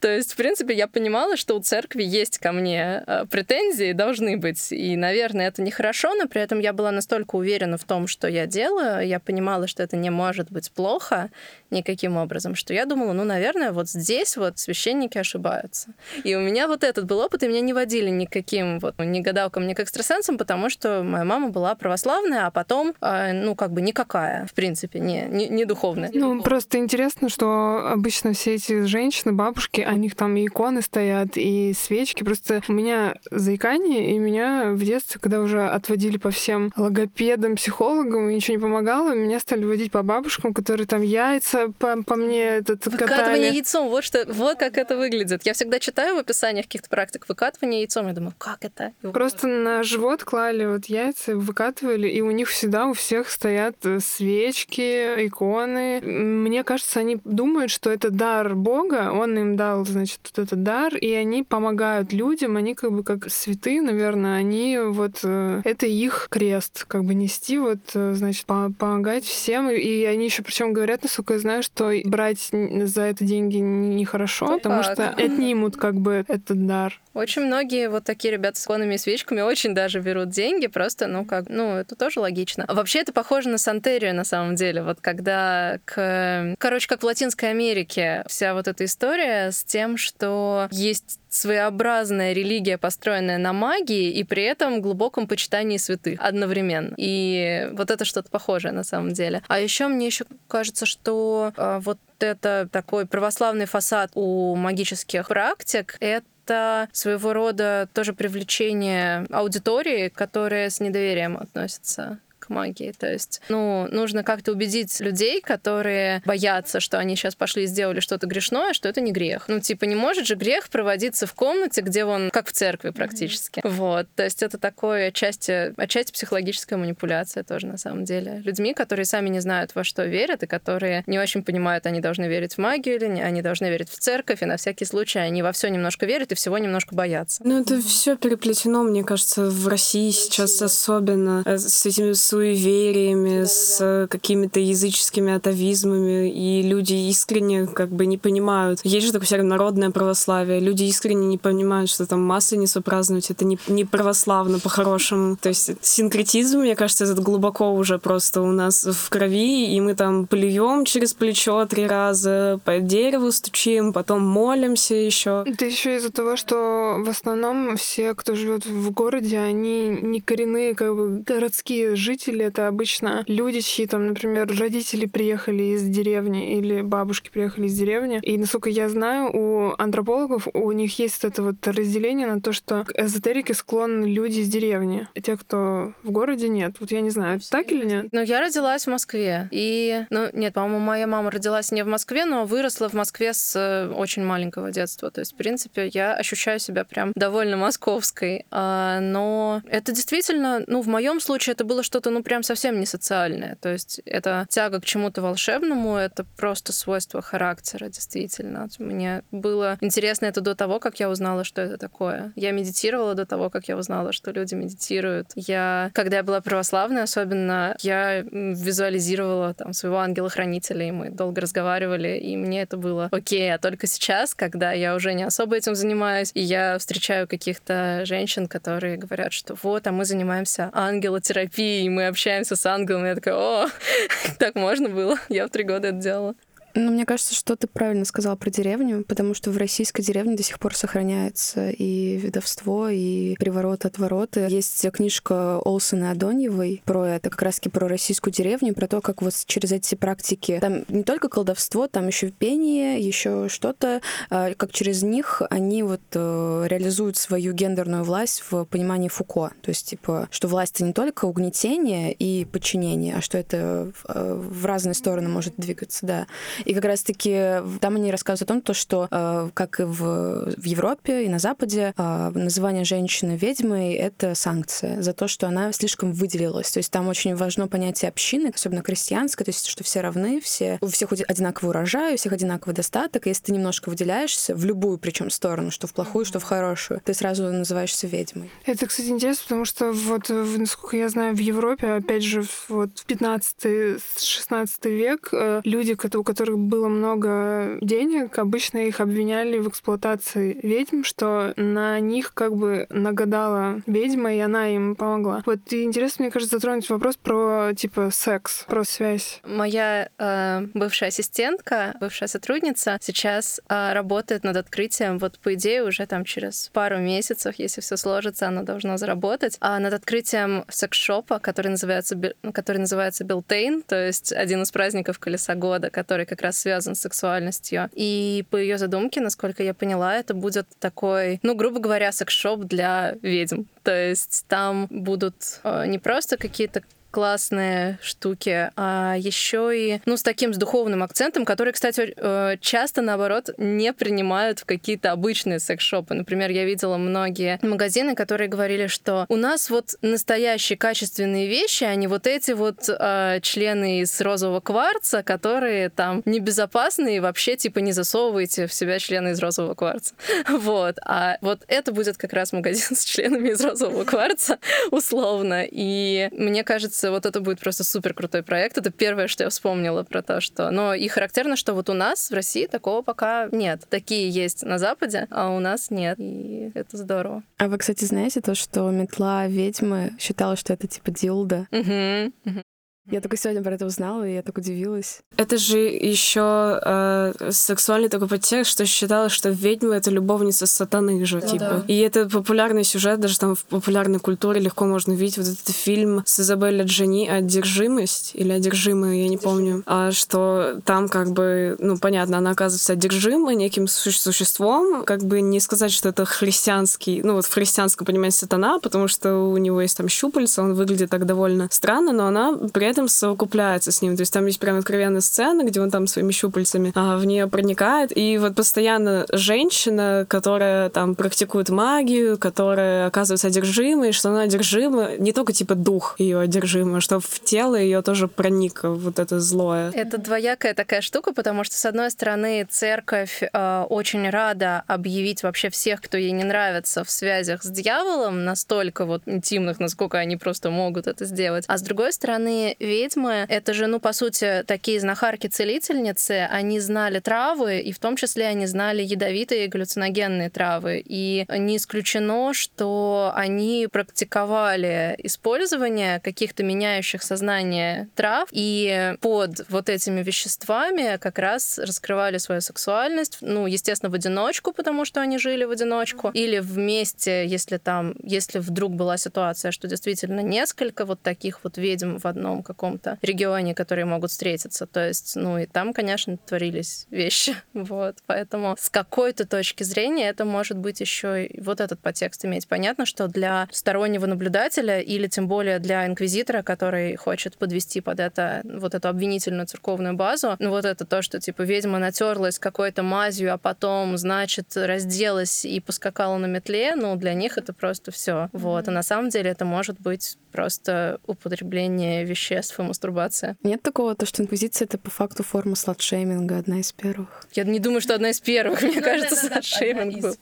[0.03, 4.35] то есть, в принципе, я понимала, что у церкви есть ко мне э, претензии, должны
[4.35, 4.69] быть.
[4.73, 8.45] И, наверное, это нехорошо, но при этом я была настолько уверена в том, что я
[8.45, 11.29] делаю, я понимала, что это не может быть плохо
[11.69, 15.93] никаким образом, что я думала, ну, наверное, вот здесь вот священники ошибаются.
[16.25, 19.65] И у меня вот этот был опыт, и меня не водили никаким вот ни гадалкам,
[19.67, 23.81] ни к экстрасенсам, потому что моя мама была православная, а потом, э, ну, как бы
[23.81, 26.11] никакая, в принципе, не, не, не духовная.
[26.13, 31.35] Ну, просто интересно, что обычно все эти женщины, бабушки, у них там и иконы стоят,
[31.35, 32.23] и свечки.
[32.23, 38.29] Просто у меня заикание, и меня в детстве, когда уже отводили по всем логопедам, психологам,
[38.29, 42.43] и ничего не помогало, меня стали водить по бабушкам, которые там яйца по, по мне
[42.43, 43.53] этот Выкатывание катали.
[43.55, 45.45] яйцом, вот, что, вот как это выглядит.
[45.45, 48.93] Я всегда читаю в описаниях каких-то практик выкатывание яйцом, я думаю, как это?
[49.01, 53.99] Просто на живот клали вот яйца, выкатывали, и у них всегда у всех стоят э,
[53.99, 56.01] свечки, иконы.
[56.01, 60.95] Мне кажется, они думают, что это дар Бога, он им дал значит, вот этот дар,
[60.95, 66.27] и они помогают людям, они как бы как святые, наверное, они вот э, это их
[66.29, 71.33] крест, как бы нести, вот, э, значит, помогать всем, и они еще причем говорят, насколько
[71.33, 76.99] я знаю, что брать за это деньги нехорошо, потому что отнимут как бы этот дар.
[77.13, 81.25] Очень многие вот такие ребята с иконами и свечками очень даже берут деньги, просто, ну,
[81.25, 82.65] как, ну, это тоже логично.
[82.67, 86.55] Вообще это похоже на Сантерию, на самом деле, вот когда к...
[86.57, 92.77] Короче, как в Латинской Америке вся вот эта история с тем, что есть своеобразная религия,
[92.77, 96.93] построенная на магии, и при этом глубоком почитании святых одновременно.
[96.97, 99.41] И вот это что-то похожее на самом деле.
[99.47, 105.97] А еще мне еще кажется, что э, вот это такой православный фасад у магических практик,
[105.99, 112.93] это это своего рода тоже привлечение аудитории, которая с недоверием относится к магии.
[112.97, 117.99] То есть, ну, нужно как-то убедить людей, которые боятся, что они сейчас пошли и сделали
[117.99, 119.45] что-то грешное, что это не грех.
[119.47, 123.59] Ну, типа, не может же грех проводиться в комнате, где он как в церкви практически.
[123.59, 123.69] Mm-hmm.
[123.69, 124.07] Вот.
[124.15, 128.41] То есть это такое отчасти, отчасти психологическая манипуляция тоже на самом деле.
[128.43, 132.25] Людьми, которые сами не знают, во что верят, и которые не очень понимают, они должны
[132.25, 135.41] верить в магию или не, они должны верить в церковь, и на всякий случай они
[135.41, 137.41] во все немножко верят и всего немножко боятся.
[137.45, 144.07] Ну, это все переплетено, мне кажется, в России сейчас особенно э, с этими суевериями, с
[144.09, 148.79] какими-то языческими атовизмами, и люди искренне как бы не понимают.
[148.83, 150.59] Есть же такое все народное православие.
[150.59, 155.37] Люди искренне не понимают, что там масленицу праздновать, это не, не православно по-хорошему.
[155.39, 159.93] То есть синкретизм, мне кажется, это глубоко уже просто у нас в крови, и мы
[159.93, 165.43] там плюем через плечо три раза, по дереву стучим, потом молимся еще.
[165.45, 170.73] Это еще из-за того, что в основном все, кто живет в городе, они не коренные
[170.73, 176.57] как бы городские жители, родители— это обычно люди, чьи там, например, родители приехали из деревни
[176.57, 178.19] или бабушки приехали из деревни.
[178.21, 182.85] И, насколько я знаю, у антропологов у них есть это вот разделение на то, что
[182.85, 185.07] к эзотерике склонны люди из деревни.
[185.21, 186.75] Те, кто в городе, нет.
[186.79, 188.07] Вот я не знаю, это так или нет?
[188.11, 189.47] Ну, я родилась в Москве.
[189.51, 193.55] И, ну, нет, по-моему, моя мама родилась не в Москве, но выросла в Москве с
[193.55, 195.11] э, очень маленького детства.
[195.11, 198.45] То есть, в принципе, я ощущаю себя прям довольно московской.
[198.51, 202.85] А, но это действительно, ну, в моем случае это было что-то ну, прям совсем не
[202.85, 203.57] социальное.
[203.61, 208.67] То есть это тяга к чему-то волшебному, это просто свойство характера, действительно.
[208.79, 212.31] Мне было интересно это до того, как я узнала, что это такое.
[212.35, 215.27] Я медитировала до того, как я узнала, что люди медитируют.
[215.35, 222.17] Я, когда я была православной особенно, я визуализировала там своего ангела-хранителя, и мы долго разговаривали,
[222.17, 223.53] и мне это было окей.
[223.53, 228.47] А только сейчас, когда я уже не особо этим занимаюсь, и я встречаю каких-то женщин,
[228.47, 233.67] которые говорят, что вот, а мы занимаемся ангелотерапией, мы общаемся с ангелом, я такая, о,
[234.39, 235.17] так можно было.
[235.29, 236.35] Я в три года это делала.
[236.75, 240.43] Ну, мне кажется, что ты правильно сказала про деревню, потому что в российской деревне до
[240.43, 244.47] сих пор сохраняется и ведовство, и приворот отвороты.
[244.49, 249.33] Есть книжка Олсона Адоньевой про это, как раз-таки про российскую деревню, про то, как вот
[249.45, 255.03] через эти практики, там не только колдовство, там еще пение, еще что-то, а, как через
[255.03, 259.51] них они вот э, реализуют свою гендерную власть в понимании Фуко.
[259.61, 264.33] То есть, типа, что власть— это не только угнетение и подчинение, а что это э,
[264.33, 266.27] в разные стороны может двигаться, да.
[266.65, 270.63] И как раз-таки там они рассказывают о том, то, что э, как и в, в
[270.63, 276.13] Европе и на Западе э, называние женщины ведьмой— это санкция за то, что она слишком
[276.13, 276.71] выделилась.
[276.71, 280.77] То есть там очень важно понятие общины, особенно крестьянское, то есть что все равны, все,
[280.81, 283.25] у всех одинаковый урожай, у всех одинаковый достаток.
[283.27, 287.01] И если ты немножко выделяешься в любую причем сторону, что в плохую, что в хорошую,
[287.03, 288.49] ты сразу называешься ведьмой.
[288.65, 294.89] Это, кстати, интересно, потому что вот, насколько я знаю, в Европе, опять же, вот 15-16
[294.89, 301.03] век э, люди, у которых которых было много денег, обычно их обвиняли в эксплуатации ведьм,
[301.03, 305.43] что на них как бы нагадала ведьма, и она им помогла.
[305.45, 309.41] Вот и интересно, мне кажется, затронуть вопрос про типа секс, про связь.
[309.43, 316.05] Моя э, бывшая ассистентка, бывшая сотрудница сейчас э, работает над открытием, вот по идее уже
[316.05, 321.69] там через пару месяцев, если все сложится, она должна заработать, а над открытием секс-шопа, который
[321.69, 322.17] называется,
[322.53, 327.01] который называется Билтейн, то есть один из праздников Колеса года, который как раз связан с
[327.01, 327.89] сексуальностью.
[327.93, 333.15] И по ее задумке, насколько я поняла, это будет такой, ну, грубо говоря, секс-шоп для
[333.21, 333.63] ведьм.
[333.83, 336.83] То есть там будут э, не просто какие-то
[337.13, 342.15] классные штуки, а еще и, ну, с таким с духовным акцентом, который, кстати,
[342.59, 346.15] часто, наоборот, не принимают в какие-то обычные секс-шопы.
[346.15, 351.93] Например, я видела многие магазины, которые говорили, что у нас вот настоящие качественные вещи, а
[351.93, 357.79] не вот эти вот э, члены из розового кварца, которые там небезопасны и вообще, типа,
[357.79, 360.15] не засовывайте в себя члены из розового кварца.
[360.63, 360.97] Вот.
[361.05, 364.57] А вот это будет как раз магазин с членами из розового кварца,
[364.91, 365.65] условно.
[365.69, 368.77] И мне кажется, кажется, вот это будет просто супер крутой проект.
[368.77, 370.71] Это первое, что я вспомнила про то, что...
[370.71, 373.83] Но и характерно, что вот у нас в России такого пока нет.
[373.89, 376.15] Такие есть на Западе, а у нас нет.
[376.19, 377.43] И это здорово.
[377.57, 381.67] А вы, кстати, знаете то, что метла ведьмы считала, что это типа дилда?
[381.71, 382.31] Угу.
[382.45, 382.63] угу.
[383.11, 385.19] Я только сегодня про это узнала, и я так удивилась.
[385.35, 391.41] Это же еще э, сексуальный такой подтекст, что считалось, что ведьма— это любовница сатаны же,
[391.41, 391.59] ну, типа.
[391.59, 391.83] Да.
[391.89, 396.23] И это популярный сюжет, даже там в популярной культуре легко можно видеть вот этот фильм
[396.25, 399.83] с Изабеллой Джани «Одержимость» или «Одержимая», я не помню.
[399.85, 405.59] А что там как бы, ну, понятно, она оказывается одержима неким существом, как бы не
[405.59, 409.97] сказать, что это христианский, ну, вот в христианском понимании сатана, потому что у него есть
[409.97, 414.15] там щупальца, он выглядит так довольно странно, но она при этом совокупляется с ним.
[414.15, 417.47] То есть там есть прям откровенная сцена, где он там своими щупальцами а, в нее
[417.47, 418.15] проникает.
[418.15, 425.33] И вот постоянно женщина, которая там практикует магию, которая оказывается одержимой, что она одержима не
[425.33, 429.91] только типа дух ее одержима, что в тело ее тоже проник вот это злое.
[429.91, 435.69] Это двоякая такая штука, потому что, с одной стороны, церковь э, очень рада объявить вообще
[435.69, 440.69] всех, кто ей не нравится, в связях с дьяволом, настолько вот интимных, насколько они просто
[440.69, 441.65] могут это сделать.
[441.67, 447.79] А с другой стороны, ведьмы— это же, ну, по сути, такие знахарки-целительницы, они знали травы,
[447.79, 451.01] и в том числе они знали ядовитые галлюциногенные травы.
[451.05, 460.21] И не исключено, что они практиковали использование каких-то меняющих сознание трав, и под вот этими
[460.21, 465.71] веществами как раз раскрывали свою сексуальность, ну, естественно, в одиночку, потому что они жили в
[465.71, 471.77] одиночку, или вместе, если там, если вдруг была ситуация, что действительно несколько вот таких вот
[471.77, 474.85] ведьм в одном каком-то регионе, которые могут встретиться.
[474.85, 477.55] То есть, ну и там, конечно, творились вещи.
[477.73, 478.17] Вот.
[478.27, 482.67] Поэтому с какой-то точки зрения это может быть еще и вот этот подтекст иметь.
[482.67, 488.61] Понятно, что для стороннего наблюдателя или тем более для инквизитора, который хочет подвести под это
[488.63, 493.53] вот эту обвинительную церковную базу, ну вот это то, что типа ведьма натерлась какой-то мазью,
[493.53, 498.49] а потом, значит, разделась и поскакала на метле, ну для них это просто все.
[498.53, 498.87] Вот.
[498.87, 503.57] А на самом деле это может быть просто употребление веществ и мастурбация.
[503.63, 507.45] Нет такого, то, что инквизиция— это по факту форма сладшейминга, одна из первых?
[507.53, 508.81] Я не думаю, что одна из первых.
[508.81, 510.35] Мне ну, кажется, сладшейминг был.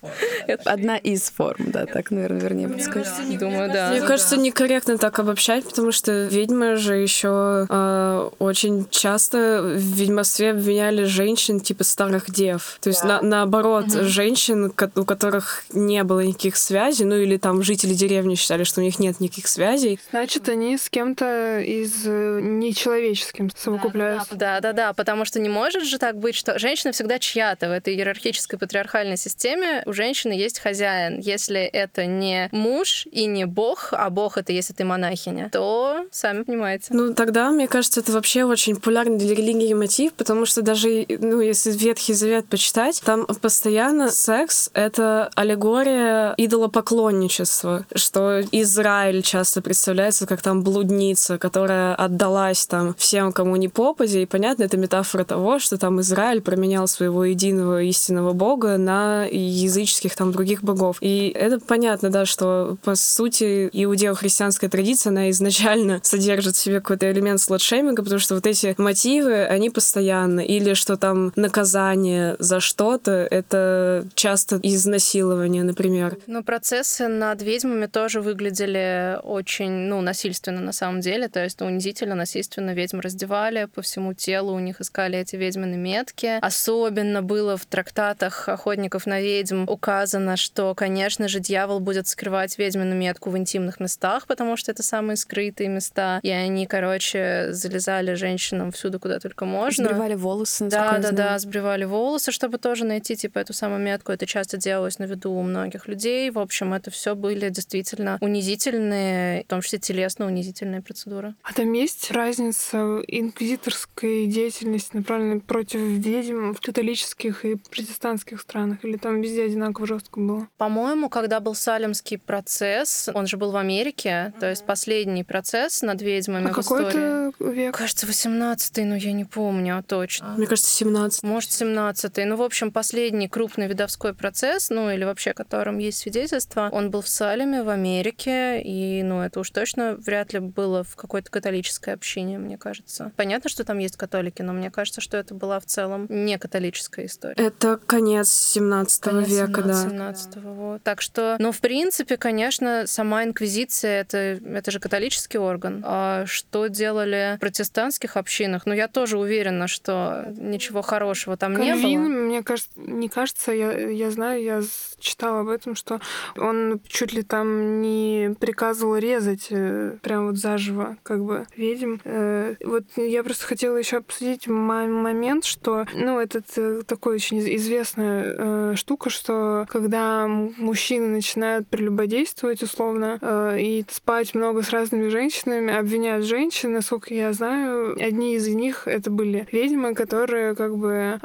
[0.65, 3.39] Одна из форм, да, так, наверное, вернее бы сказать.
[3.39, 3.89] Думаю, да.
[3.91, 10.51] Мне кажется, некорректно так обобщать, потому что ведьмы же еще а, очень часто в ведьмовстве
[10.51, 12.77] обвиняли женщин типа старых дев.
[12.81, 14.65] То есть наоборот, женщин,
[14.95, 18.99] у которых не было никаких связей, ну или там жители деревни считали, что у них
[18.99, 24.35] нет никаких связей, Значит, они с кем-то из э, нечеловеческим совокупляются.
[24.35, 27.71] Да, да, да, потому что не может же так быть, что женщина всегда чья-то в
[27.71, 29.83] этой иерархической патриархальной системе.
[29.85, 31.19] У женщины есть хозяин.
[31.19, 36.43] Если это не муж и не бог, а бог это если ты монахиня, то сами
[36.43, 36.87] понимаете.
[36.91, 41.41] Ну, тогда, мне кажется, это вообще очень популярный для религии мотив, потому что даже, ну,
[41.41, 50.27] если Ветхий Завет почитать, там постоянно секс— это аллегория идолопоклонничества, что Израиль часто представляет представляется
[50.27, 54.23] как там блудница, которая отдалась там всем, кому не попади.
[54.23, 60.15] И понятно, это метафора того, что там Израиль променял своего единого истинного бога на языческих
[60.15, 60.97] там других богов.
[61.01, 67.11] И это понятно, да, что по сути иудео-христианская традиция, она изначально содержит в себе какой-то
[67.11, 70.39] элемент слотшейминга, потому что вот эти мотивы, они постоянно.
[70.39, 76.17] Или что там наказание за что-то, это часто изнасилование, например.
[76.25, 81.90] Но процессы над ведьмами тоже выглядели очень ну, насильственно на самом деле, то есть унизительно,
[81.99, 86.39] насильственно ведьм раздевали, по всему телу у них искали эти ведьмины метки.
[86.41, 92.95] Особенно было в трактатах охотников на ведьм указано, что, конечно же, дьявол будет скрывать ведьмину
[92.95, 98.71] метку в интимных местах, потому что это самые скрытые места, и они, короче, залезали женщинам
[98.71, 99.85] всюду, куда только можно.
[99.85, 104.11] Сбривали волосы, Да, да, да, сбривали волосы, чтобы тоже найти, типа, эту самую метку.
[104.11, 106.29] Это часто делалось на виду у многих людей.
[106.29, 111.35] В общем, это все были действительно унизительные, в том числе числе телесно-унизительная процедура.
[111.43, 118.83] А там есть разница инквизиторской деятельности, направленной против ведьм в католических и протестантских странах?
[118.83, 120.47] Или там везде одинаково жестко было?
[120.57, 126.01] По-моему, когда был Салемский процесс, он же был в Америке, то есть последний процесс над
[126.01, 127.29] ведьмами а в какой истории.
[127.29, 127.77] это век?
[127.77, 130.35] Кажется, 18-й, но я не помню точно.
[130.37, 132.25] Мне кажется, 17 Может, 17-й.
[132.25, 137.01] Ну, в общем, последний крупный видовской процесс, ну, или вообще, которым есть свидетельство, он был
[137.01, 141.29] в Салеме в Америке, и, ну, это уж точно точно вряд ли было в какой-то
[141.29, 141.60] католической
[141.93, 143.11] общине, мне кажется.
[143.15, 147.05] Понятно, что там есть католики, но мне кажется, что это была в целом не католическая
[147.05, 147.35] история.
[147.35, 149.89] Это конец 17 конец века, 17, да.
[149.89, 150.83] 17 вот.
[150.83, 155.83] Так что, ну, в принципе, конечно, сама инквизиция это, это же католический орган.
[155.85, 158.65] А что делали в протестантских общинах?
[158.65, 162.07] Ну, я тоже уверена, что ничего хорошего там Кальвин, не было.
[162.07, 164.61] мне кажется, не кажется, я, я знаю, я
[164.99, 165.99] читала об этом, что
[166.37, 171.97] он чуть ли там не приказывал резать э, прям вот заживо, как бы ведьм.
[172.03, 176.41] Э, вот я просто хотела еще обсудить момент, что, ну, это
[176.83, 183.19] такой очень известная э, штука, что когда мужчины начинают прелюбодействовать условно
[183.59, 189.09] и спать много с разными женщинами, обвиняют женщин, насколько я знаю, одни из них это
[189.09, 191.19] были ведьмы, которые как бы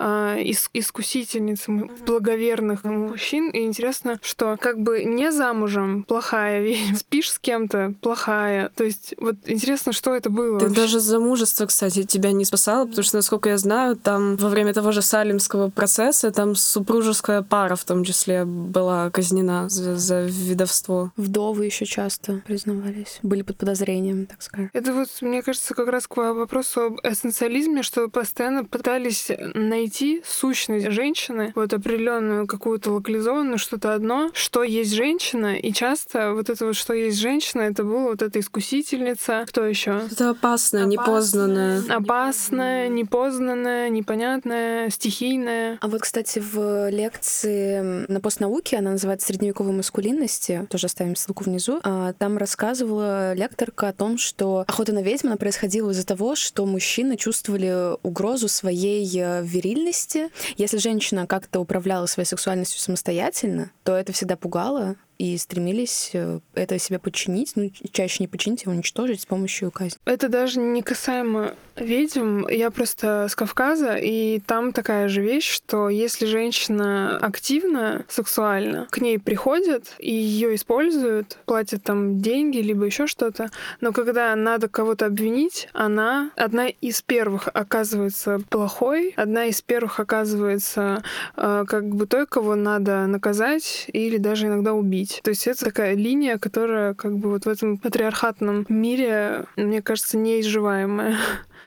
[0.73, 1.73] искусительницы
[2.07, 3.51] благоверных мужчин.
[3.51, 8.71] И интересно, что как бы не замужем плохая ведьма, спишь с кем-то плохая.
[8.75, 10.59] То есть вот интересно, что это было.
[10.59, 14.73] Ты даже замужество, кстати, тебя не спасало, потому что, насколько я знаю, там во время
[14.73, 21.13] того же Салимского процесса там супружеская пара в том числе была казнена за, за видовство.
[21.17, 24.71] Вдовы еще часто признавались, были под подозрением, так сказать.
[24.73, 30.91] Это вот, мне кажется, как раз к вопросу об эссенциализме, что постоянно пытались найти сущность
[30.91, 36.77] женщины, вот определенную какую-то локализованную, что-то одно, что есть женщина, и часто вот это вот,
[36.77, 40.06] что есть женщина, это была вот эта искусительница, кто еще?
[40.11, 41.83] Это опасное, непознанное.
[41.89, 45.79] Опасное, непознанное, непонятное, стихийное.
[45.81, 51.81] А вот, кстати, в лекции на постнауке, она называется «Средневековой маскулинности», тоже оставим ссылку внизу,
[51.83, 56.67] а, там рассказывала лекторка о том, что охота на ведьм, она происходила из-за того, что
[56.67, 60.31] мужчины чувствовали угрозу своей э, вирильности.
[60.57, 66.79] Если женщина как-то управляла своей сексуальностью самостоятельно, то это всегда пугало, и стремились э, это
[66.79, 69.99] себе подчинить, ну, чаще не подчинить, его уничтожить с помощью казни.
[70.05, 72.47] Это даже не касаемо ведьм.
[72.49, 78.99] Я просто с Кавказа, и там такая же вещь, что если женщина активна сексуально, к
[78.99, 83.51] ней приходят и ее используют, платят там деньги, либо еще что-то,
[83.81, 91.03] но когда надо кого-то обвинить, она одна из первых оказывается плохой, одна из первых оказывается
[91.37, 95.21] э, как бы той, кого надо наказать или даже иногда убить любить.
[95.23, 100.19] То есть это такая линия, которая как бы вот в этом патриархатном мире, мне кажется,
[100.19, 101.17] неизживаемая.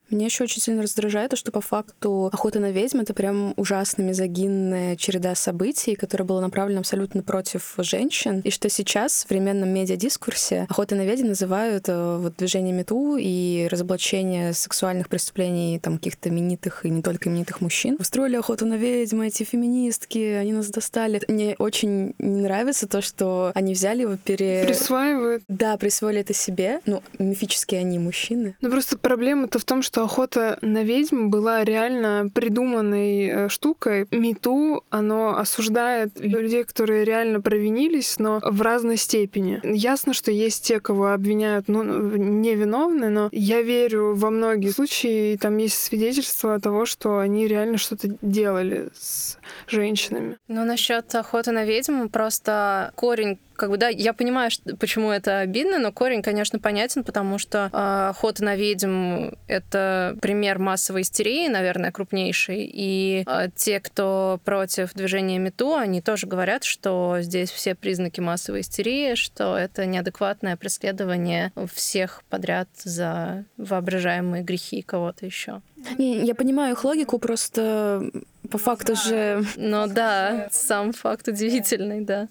[0.09, 4.01] Меня еще очень сильно раздражает то, что по факту охота на ведьм— это прям ужасно
[4.01, 10.65] мизогинная череда событий, которая была направлена абсолютно против женщин, и что сейчас в современном медиадискурсе
[10.69, 16.85] охота на ведьм называют э, вот движение МИТУ и разоблачение сексуальных преступлений там каких-то именитых
[16.85, 17.97] и не только именитых мужчин.
[17.99, 21.21] Устроили охоту на ведьм, эти феминистки, они нас достали.
[21.27, 24.63] Мне очень не нравится то, что они взяли его пере...
[24.65, 25.43] Присваивают.
[25.47, 26.81] Да, присвоили это себе.
[26.85, 28.55] Ну, мифические они мужчины.
[28.61, 34.07] Ну, просто проблема-то в том, что что охота на ведьм была реально придуманной э, штукой.
[34.11, 39.59] Мету, оно осуждает людей, которые реально провинились, но в разной степени.
[39.63, 45.37] Ясно, что есть те, кого обвиняют ну, невиновны, но я верю во многие случаи, и
[45.37, 49.37] там есть свидетельства того, что они реально что-то делали с
[49.67, 50.37] женщинами.
[50.47, 55.39] Ну, насчет охоты на ведьм, просто корень как бы, да, я понимаю, что, почему это
[55.39, 61.49] обидно, но корень, конечно, понятен, потому что э, охота на ведьм— это пример массовой истерии,
[61.49, 62.69] наверное, крупнейший.
[62.73, 68.61] И э, те, кто против движения МИТУ, они тоже говорят, что здесь все признаки массовой
[68.61, 75.61] истерии, что это неадекватное преследование всех подряд за воображаемые грехи кого-то еще.
[75.97, 78.09] Не, я понимаю их логику, просто
[78.49, 79.43] по факту же...
[79.57, 82.29] Ну да, сам факт удивительный, да.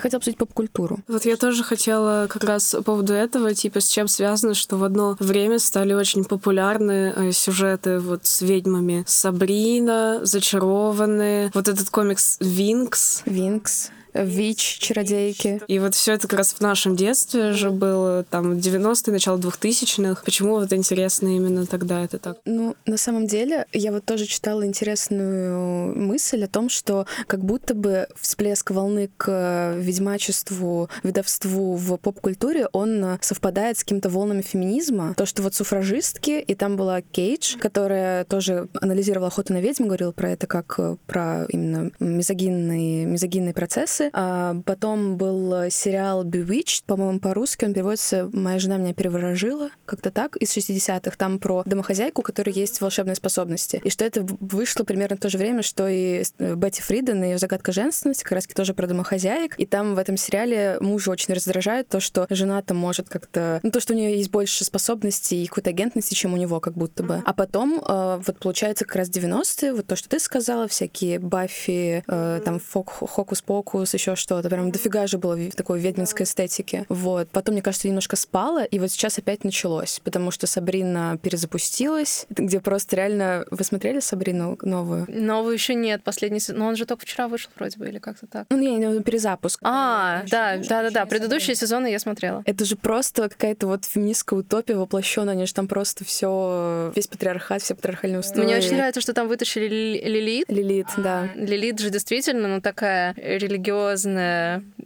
[0.00, 1.00] Я хотела обсудить поп-культуру.
[1.08, 4.84] Вот я тоже хотела как раз по поводу этого, типа, с чем связано, что в
[4.84, 9.04] одно время стали очень популярны э, сюжеты вот с ведьмами.
[9.06, 13.22] Сабрина, Зачарованные, вот этот комикс Винкс.
[13.26, 13.90] Винкс.
[14.14, 15.60] ВИЧ, чародейки.
[15.68, 20.22] И вот все это как раз в нашем детстве же было, там, 90-е, начало 2000-х.
[20.24, 22.38] Почему вот интересно именно тогда это так?
[22.44, 27.74] Ну, на самом деле, я вот тоже читала интересную мысль о том, что как будто
[27.74, 35.14] бы всплеск волны к ведьмачеству, ведовству в поп-культуре, он совпадает с какими-то волнами феминизма.
[35.16, 40.12] То, что вот суфражистки, и там была Кейдж, которая тоже анализировала охоту на ведьм, говорила
[40.12, 44.10] про это как про именно мизогинный, мизогинный процесс, ужасы.
[44.12, 50.36] А потом был сериал Bewitched, по-моему, по-русски он переводится «Моя жена меня переворожила», как-то так,
[50.36, 51.16] из 60-х.
[51.16, 53.80] Там про домохозяйку, у которой есть волшебные способности.
[53.84, 57.38] И что это вышло примерно в то же время, что и Бетти Фриден и ее
[57.38, 59.58] загадка женственности, как раз тоже про домохозяек.
[59.58, 63.60] И там в этом сериале мужа очень раздражает то, что жена там может как-то...
[63.62, 66.74] Ну, то, что у нее есть больше способностей и какой-то агентности, чем у него, как
[66.74, 67.22] будто бы.
[67.24, 72.04] А потом, э, вот получается, как раз 90-е, вот то, что ты сказала, всякие Баффи,
[72.06, 74.48] э, там, Хокус-Покус, Хаус, еще что-то.
[74.48, 76.84] Прям дофига же было в такой ведьминской эстетики.
[76.88, 77.28] Вот.
[77.30, 82.60] Потом, мне кажется, немножко спала, и вот сейчас опять началось, потому что Сабрина перезапустилась, где
[82.60, 83.44] просто реально...
[83.50, 85.06] Вы смотрели Сабрину новую?
[85.08, 86.40] Новую еще нет, последний.
[86.48, 88.46] Но он же только вчера вышел вроде бы, или как-то так.
[88.50, 89.60] Ну, не, не, перезапуск.
[89.62, 91.06] А, да, да, да, да.
[91.06, 92.42] Предыдущие сезоны я смотрела.
[92.46, 95.34] Это же просто какая-то вот феминистская утопия воплощенная.
[95.34, 98.42] Они же там просто все, весь патриархат, все патриархальные устои.
[98.42, 100.48] Мне очень нравится, что там вытащили Лилит.
[100.48, 101.28] Лилит, да.
[101.34, 103.79] Лилит же действительно, ну, такая религиозная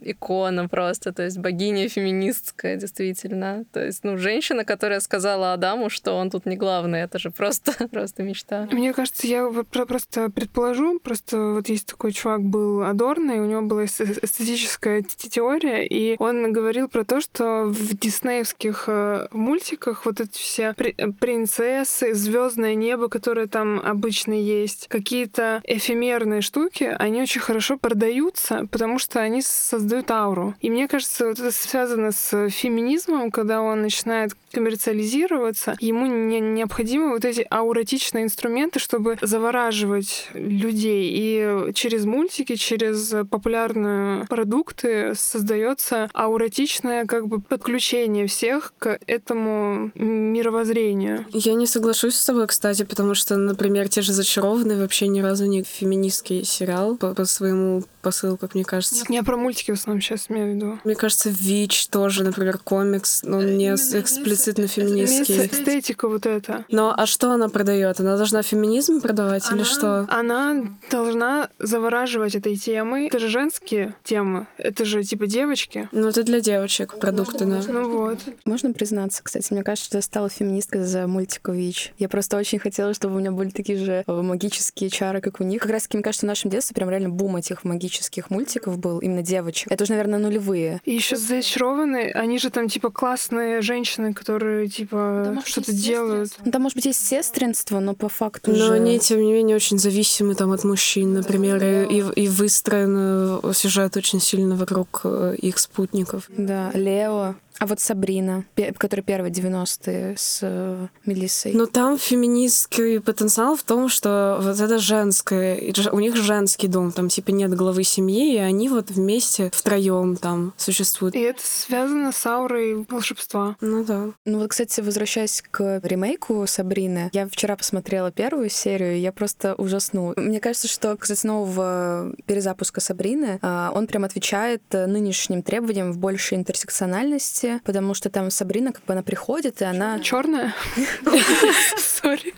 [0.01, 3.65] икона просто, то есть богиня феминистская, действительно.
[3.71, 7.73] То есть, ну, женщина, которая сказала Адаму, что он тут не главный, это же просто,
[7.91, 8.67] просто мечта.
[8.71, 13.61] Мне кажется, я просто предположу, просто вот есть такой чувак был Адорно, и у него
[13.61, 20.37] была эстетическая теория, и он говорил про то, что в диснеевских э, мультиках вот эти
[20.37, 28.67] все принцессы, звездное небо, которое там обычно есть, какие-то эфемерные штуки, они очень хорошо продаются,
[28.71, 30.55] потому что они создают ауру.
[30.61, 37.09] И мне кажется, вот это связано с феминизмом, когда он начинает коммерциализироваться, ему не, необходимы
[37.09, 41.11] вот эти ауратичные инструменты, чтобы завораживать людей.
[41.13, 51.25] И через мультики, через популярные продукты создается ауратичное как бы подключение всех к этому мировоззрению.
[51.31, 55.45] Я не соглашусь с тобой, кстати, потому что, например, те же «Зачарованные» вообще ни разу
[55.45, 58.74] не феминистский сериал по, по своему посылу, как мне кажется.
[59.09, 60.79] Я про мультики в основном сейчас имею в виду.
[60.83, 65.47] Мне кажется, ВИЧ тоже, например, комикс, но не эксплицитно феминистский.
[65.47, 66.65] Эстетика вот это.
[66.69, 67.99] Но а что она продает?
[67.99, 70.05] Она должна феминизм продавать она, или что?
[70.09, 73.07] Она должна завораживать этой темой.
[73.07, 74.47] Это же женские темы.
[74.57, 75.89] Это же типа девочки.
[75.91, 77.61] Ну, это для девочек продукты, да.
[77.67, 78.19] Ну вот.
[78.45, 81.93] Можно признаться, кстати, мне кажется, что я стала феминисткой за мультику ВИЧ.
[81.97, 85.43] Я просто очень хотела, чтобы у меня были такие же э, магические чары, как у
[85.43, 85.61] них.
[85.61, 88.99] Как раз таки, мне кажется, в нашем детстве прям реально бум этих магических мультиков был,
[88.99, 89.71] именно девочек.
[89.71, 90.81] Это уже, наверное, нулевые.
[90.85, 96.31] И еще зачарованные, они же там типа классные женщины, которые типа что-то делают.
[96.43, 98.73] Ну, там, может быть, есть сестринство, но по факту Но же...
[98.73, 104.19] они, тем не менее, очень зависимы там от мужчин, например, и, и выстроен сюжет очень
[104.19, 106.25] сильно вокруг э, их спутников.
[106.29, 107.35] Да, Лео.
[107.59, 108.45] А вот Сабрина,
[108.77, 111.53] которая первая 90-е с э, Мелиссой.
[111.53, 117.09] Но там феминистский потенциал в том, что вот это женское, у них женский дом, там
[117.09, 121.15] типа нет главы семьи, и они вот вместе втроем там существуют.
[121.15, 123.55] И это связано с аурой волшебства.
[123.61, 124.07] Ну да.
[124.25, 129.55] Ну вот, кстати, возвращаясь к ремейку Сабрины, я вчера посмотрела первую серию, и я просто
[129.55, 130.13] ужаснула.
[130.17, 136.37] Мне кажется, что, кстати, нового перезапуска Сабрины, а, он прям отвечает нынешним требованиям в большей
[136.37, 139.99] интерсекциональности, части, потому что там Сабрина, как бы она приходит, и она...
[139.99, 140.53] Черная?
[141.77, 142.33] Сори.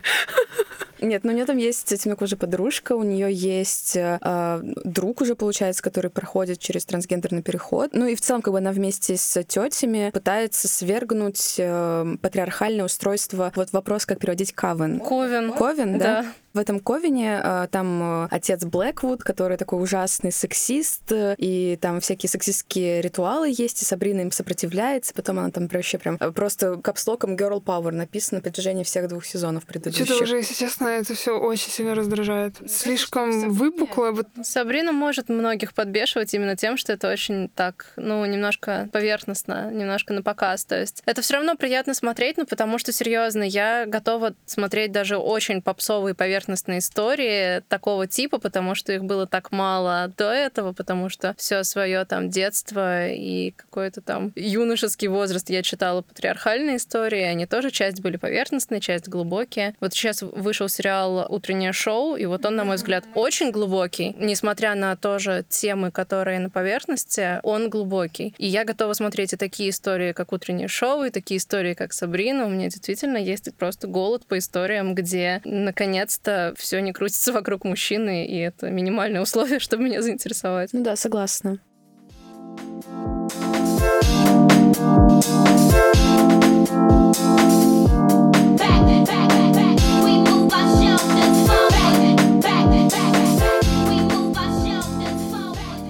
[0.99, 5.83] Нет, ну у нее там есть темнокожая подружка, у нее есть э, друг уже, получается,
[5.83, 7.91] который проходит через трансгендерный переход.
[7.93, 13.51] Ну и в целом, как бы она вместе с тетями пытается свергнуть э, патриархальное устройство.
[13.55, 14.99] Вот вопрос, как переводить кавен.
[14.99, 15.53] Ковен.
[15.53, 16.23] Ковен, да?
[16.23, 16.33] да?
[16.57, 22.31] В этом Ковине э, там э, отец Блэквуд, который такой ужасный сексист, и там всякие
[22.31, 27.35] сексистские ритуалы есть, и Сабрина им сопротивляется, потом она там вообще прям э, просто капслоком
[27.35, 30.07] Girl Power написано на протяжении всех двух сезонов предыдущих.
[30.07, 32.55] Что-то уже, если честно, это все очень сильно раздражает.
[32.67, 34.09] Слишком выпукло.
[34.09, 34.25] Вот...
[34.41, 40.23] Сабрина может многих подбешивать именно тем, что это очень так, ну, немножко поверхностно, немножко на
[40.23, 40.65] показ.
[40.65, 45.17] То есть это все равно приятно смотреть, ну, потому что, серьезно, я готова смотреть даже
[45.17, 50.71] очень попсовые поверхностные поверхностные истории такого типа, потому что их было так мало до этого,
[50.71, 57.21] потому что все свое там детство и какой-то там юношеский возраст я читала патриархальные истории,
[57.21, 59.75] они тоже часть были поверхностные, часть глубокие.
[59.81, 64.75] Вот сейчас вышел сериал «Утреннее шоу», и вот он, на мой взгляд, очень глубокий, несмотря
[64.75, 68.33] на тоже темы, которые на поверхности, он глубокий.
[68.37, 72.45] И я готова смотреть и такие истории, как «Утреннее шоу», и такие истории, как «Сабрина».
[72.45, 76.26] У меня действительно есть просто голод по историям, где наконец-то
[76.57, 80.71] все не крутится вокруг мужчины, и это минимальное условие, чтобы меня заинтересовать.
[80.73, 81.59] Ну да, согласна.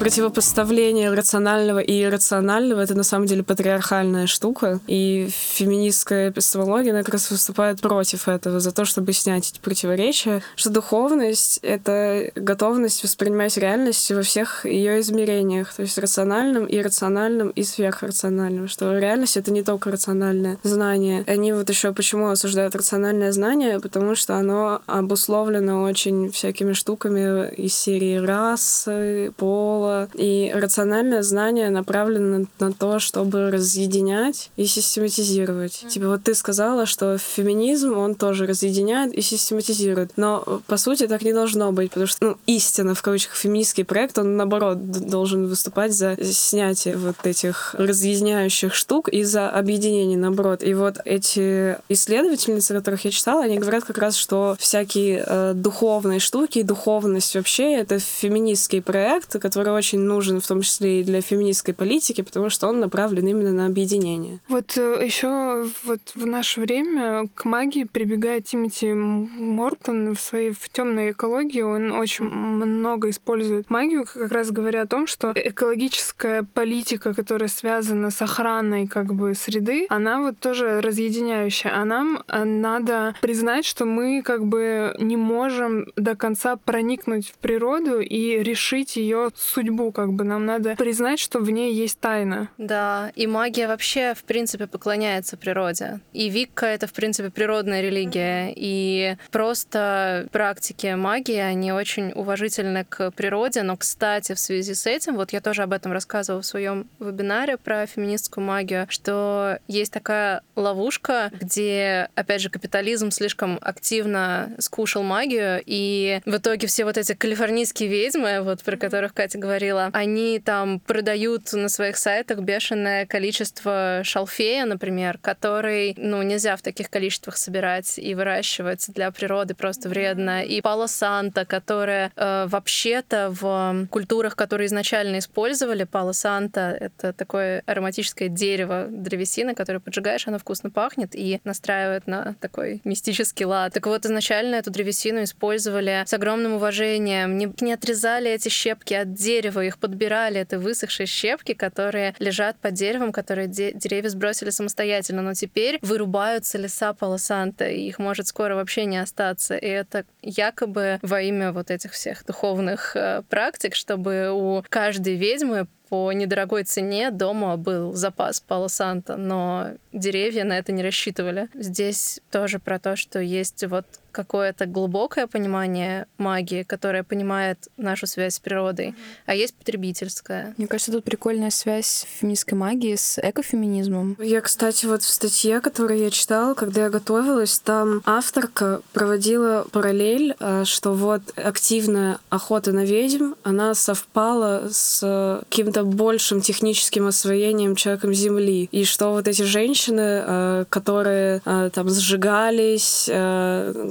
[0.07, 4.79] Противопоставление рационального и иррационального— это на самом деле патриархальная штука.
[4.87, 10.41] И феминистская эпистемология она как раз выступает против этого, за то, чтобы снять эти противоречия,
[10.55, 17.63] что духовность— это готовность воспринимать реальность во всех ее измерениях, то есть рациональным, иррациональным и
[17.63, 21.25] сверхрациональным, что реальность— это не только рациональное знание.
[21.27, 27.73] Они вот еще почему осуждают рациональное знание, потому что оно обусловлено очень всякими штуками из
[27.73, 35.83] серии расы, пола, и рациональное знание направлено на то, чтобы разъединять и систематизировать.
[35.83, 35.89] Mm-hmm.
[35.89, 40.11] Типа вот ты сказала, что феминизм, он тоже разъединяет и систематизирует.
[40.15, 44.17] Но по сути так не должно быть, потому что, ну, истина, в кавычках, феминистский проект,
[44.17, 50.63] он наоборот должен выступать за снятие вот этих разъединяющих штук и за объединение, наоборот.
[50.63, 56.19] И вот эти исследовательницы, которых я читала, они говорят как раз, что всякие э, духовные
[56.19, 61.73] штуки, духовность вообще— это феминистский проект, который очень нужен в том числе и для феминистской
[61.73, 64.39] политики, потому что он направлен именно на объединение.
[64.49, 70.69] Вот э, еще вот в наше время к магии прибегает Тимоти Мортон в своей в
[70.69, 71.61] темной экологии.
[71.61, 78.11] Он очень много использует магию, как раз говоря о том, что экологическая политика, которая связана
[78.11, 81.71] с охраной как бы среды, она вот тоже разъединяющая.
[81.73, 87.37] А нам э, надо признать, что мы как бы не можем до конца проникнуть в
[87.37, 92.49] природу и решить ее судьбу, как бы нам надо признать, что в ней есть тайна.
[92.57, 95.99] Да, и магия вообще, в принципе, поклоняется природе.
[96.13, 98.53] И Викка— это, в принципе, природная религия.
[98.55, 103.63] И просто практики магии, они очень уважительны к природе.
[103.63, 107.57] Но, кстати, в связи с этим, вот я тоже об этом рассказывала в своем вебинаре
[107.57, 115.61] про феминистскую магию, что есть такая ловушка, где, опять же, капитализм слишком активно скушал магию,
[115.65, 119.56] и в итоге все вот эти калифорнийские ведьмы, вот про которых Катя говорила,
[119.93, 126.89] они там продают на своих сайтах бешеное количество шалфея, например, который, ну, нельзя в таких
[126.89, 130.43] количествах собирать и выращивать для природы просто вредно.
[130.43, 137.63] И пало санта, которая э, вообще-то в культурах, которые изначально использовали, пало санта— это такое
[137.65, 143.73] ароматическое дерево, древесина, которое поджигаешь, оно вкусно пахнет и настраивает на такой мистический лад.
[143.73, 149.13] Так вот, изначально эту древесину использовали с огромным уважением, не, не отрезали эти щепки от
[149.13, 155.21] дерева, их подбирали, это высохшие щепки, которые лежат под деревом, которые де- деревья сбросили самостоятельно,
[155.21, 159.55] но теперь вырубаются леса Палосанта, и их может скоро вообще не остаться.
[159.55, 165.67] И это якобы во имя вот этих всех духовных э, практик, чтобы у каждой ведьмы
[165.89, 171.49] по недорогой цене дома был запас Пало Санта, но деревья на это не рассчитывали.
[171.53, 173.85] Здесь тоже про то, что есть вот
[174.17, 179.23] какое-то глубокое понимание магии, которое понимает нашу связь с природой, mm-hmm.
[179.27, 180.55] а есть потребительская.
[180.57, 184.17] Мне кажется, тут прикольная связь феминистской магии с экофеминизмом.
[184.19, 190.35] Я, кстати, вот в статье, которую я читала, когда я готовилась, там авторка проводила параллель,
[190.39, 198.13] э, что вот активная охота на ведьм, она совпала с каким-то большим техническим освоением человеком
[198.13, 203.09] Земли, и что вот эти женщины, э, которые э, там сжигались,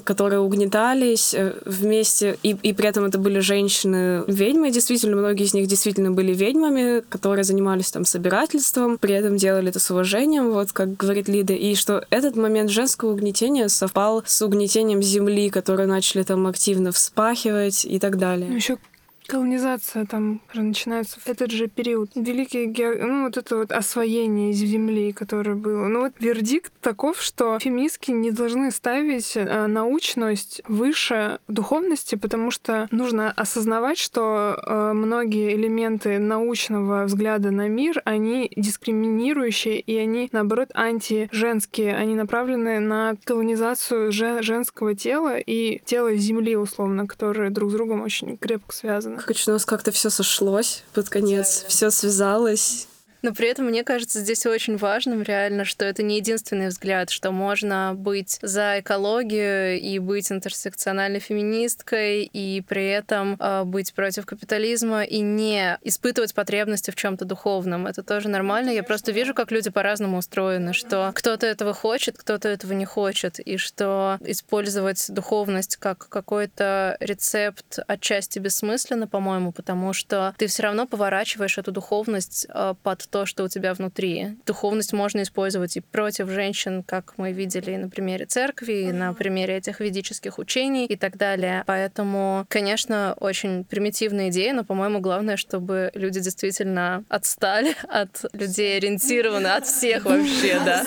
[0.04, 5.66] которые угнетались э, вместе, и, и при этом это были женщины-ведьмы, действительно, многие из них
[5.66, 10.96] действительно были ведьмами, которые занимались там собирательством, при этом делали это с уважением, вот как
[10.96, 16.46] говорит Лида, и что этот момент женского угнетения совпал с угнетением земли, которые начали там
[16.46, 18.48] активно вспахивать и так далее.
[18.48, 18.78] Ну, Еще
[19.26, 22.10] Колонизация там начинается в этот же период.
[22.14, 22.94] Великий ге...
[22.94, 25.86] ну вот это вот освоение земли, которое было.
[25.86, 32.86] Ну вот вердикт таков, что феминистки не должны ставить э, научность выше духовности, потому что
[32.90, 40.70] нужно осознавать, что э, многие элементы научного взгляда на мир, они дискриминирующие и они, наоборот,
[40.74, 41.96] антиженские.
[41.96, 48.36] Они направлены на колонизацию женского тела и тела Земли, условно, которые друг с другом очень
[48.36, 49.15] крепко связаны.
[49.16, 52.88] Короче, у нас как-то все сошлось под конец, все связалось.
[53.22, 57.32] Но при этом, мне кажется, здесь очень важным реально, что это не единственный взгляд, что
[57.32, 65.02] можно быть за экологию и быть интерсекциональной феминисткой, и при этом э, быть против капитализма
[65.02, 67.86] и не испытывать потребности в чем-то духовном.
[67.86, 68.70] Это тоже нормально.
[68.70, 73.38] Я просто вижу, как люди по-разному устроены, что кто-то этого хочет, кто-то этого не хочет,
[73.40, 80.86] и что использовать духовность как какой-то рецепт отчасти бессмысленно, по-моему, потому что ты все равно
[80.86, 84.36] поворачиваешь эту духовность э, под то, что у тебя внутри.
[84.46, 89.56] Духовность можно использовать и против женщин, как мы видели на примере церкви, и на примере
[89.56, 91.64] этих ведических учений и так далее.
[91.66, 99.48] Поэтому, конечно, очень примитивная идея, но, по-моему, главное, чтобы люди действительно отстали от людей, ориентированы
[99.48, 100.84] от всех вообще, да.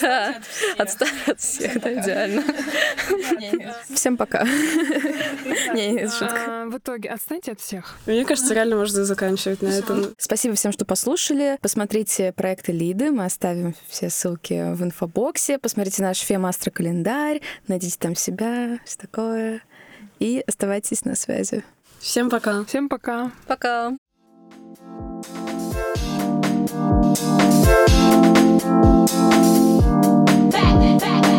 [0.00, 0.34] Да,
[0.76, 2.44] отстали от всех, да, идеально.
[3.92, 4.44] Всем пока.
[5.74, 6.44] Не, не, шутка.
[6.46, 7.96] А, в итоге отстаньте от всех.
[8.06, 10.14] Мне кажется, реально можно заканчивать на этом.
[10.18, 11.58] Спасибо всем, что послушали слушатели.
[11.60, 15.58] Посмотрите проекты Лиды, мы оставим все ссылки в инфобоксе.
[15.58, 19.62] Посмотрите наш Фемастро-календарь, найдите там себя, все такое.
[20.18, 21.64] И оставайтесь на связи.
[22.00, 22.64] Всем пока.
[22.64, 23.30] Всем пока.
[23.46, 23.92] Пока.
[30.50, 31.37] Back, back.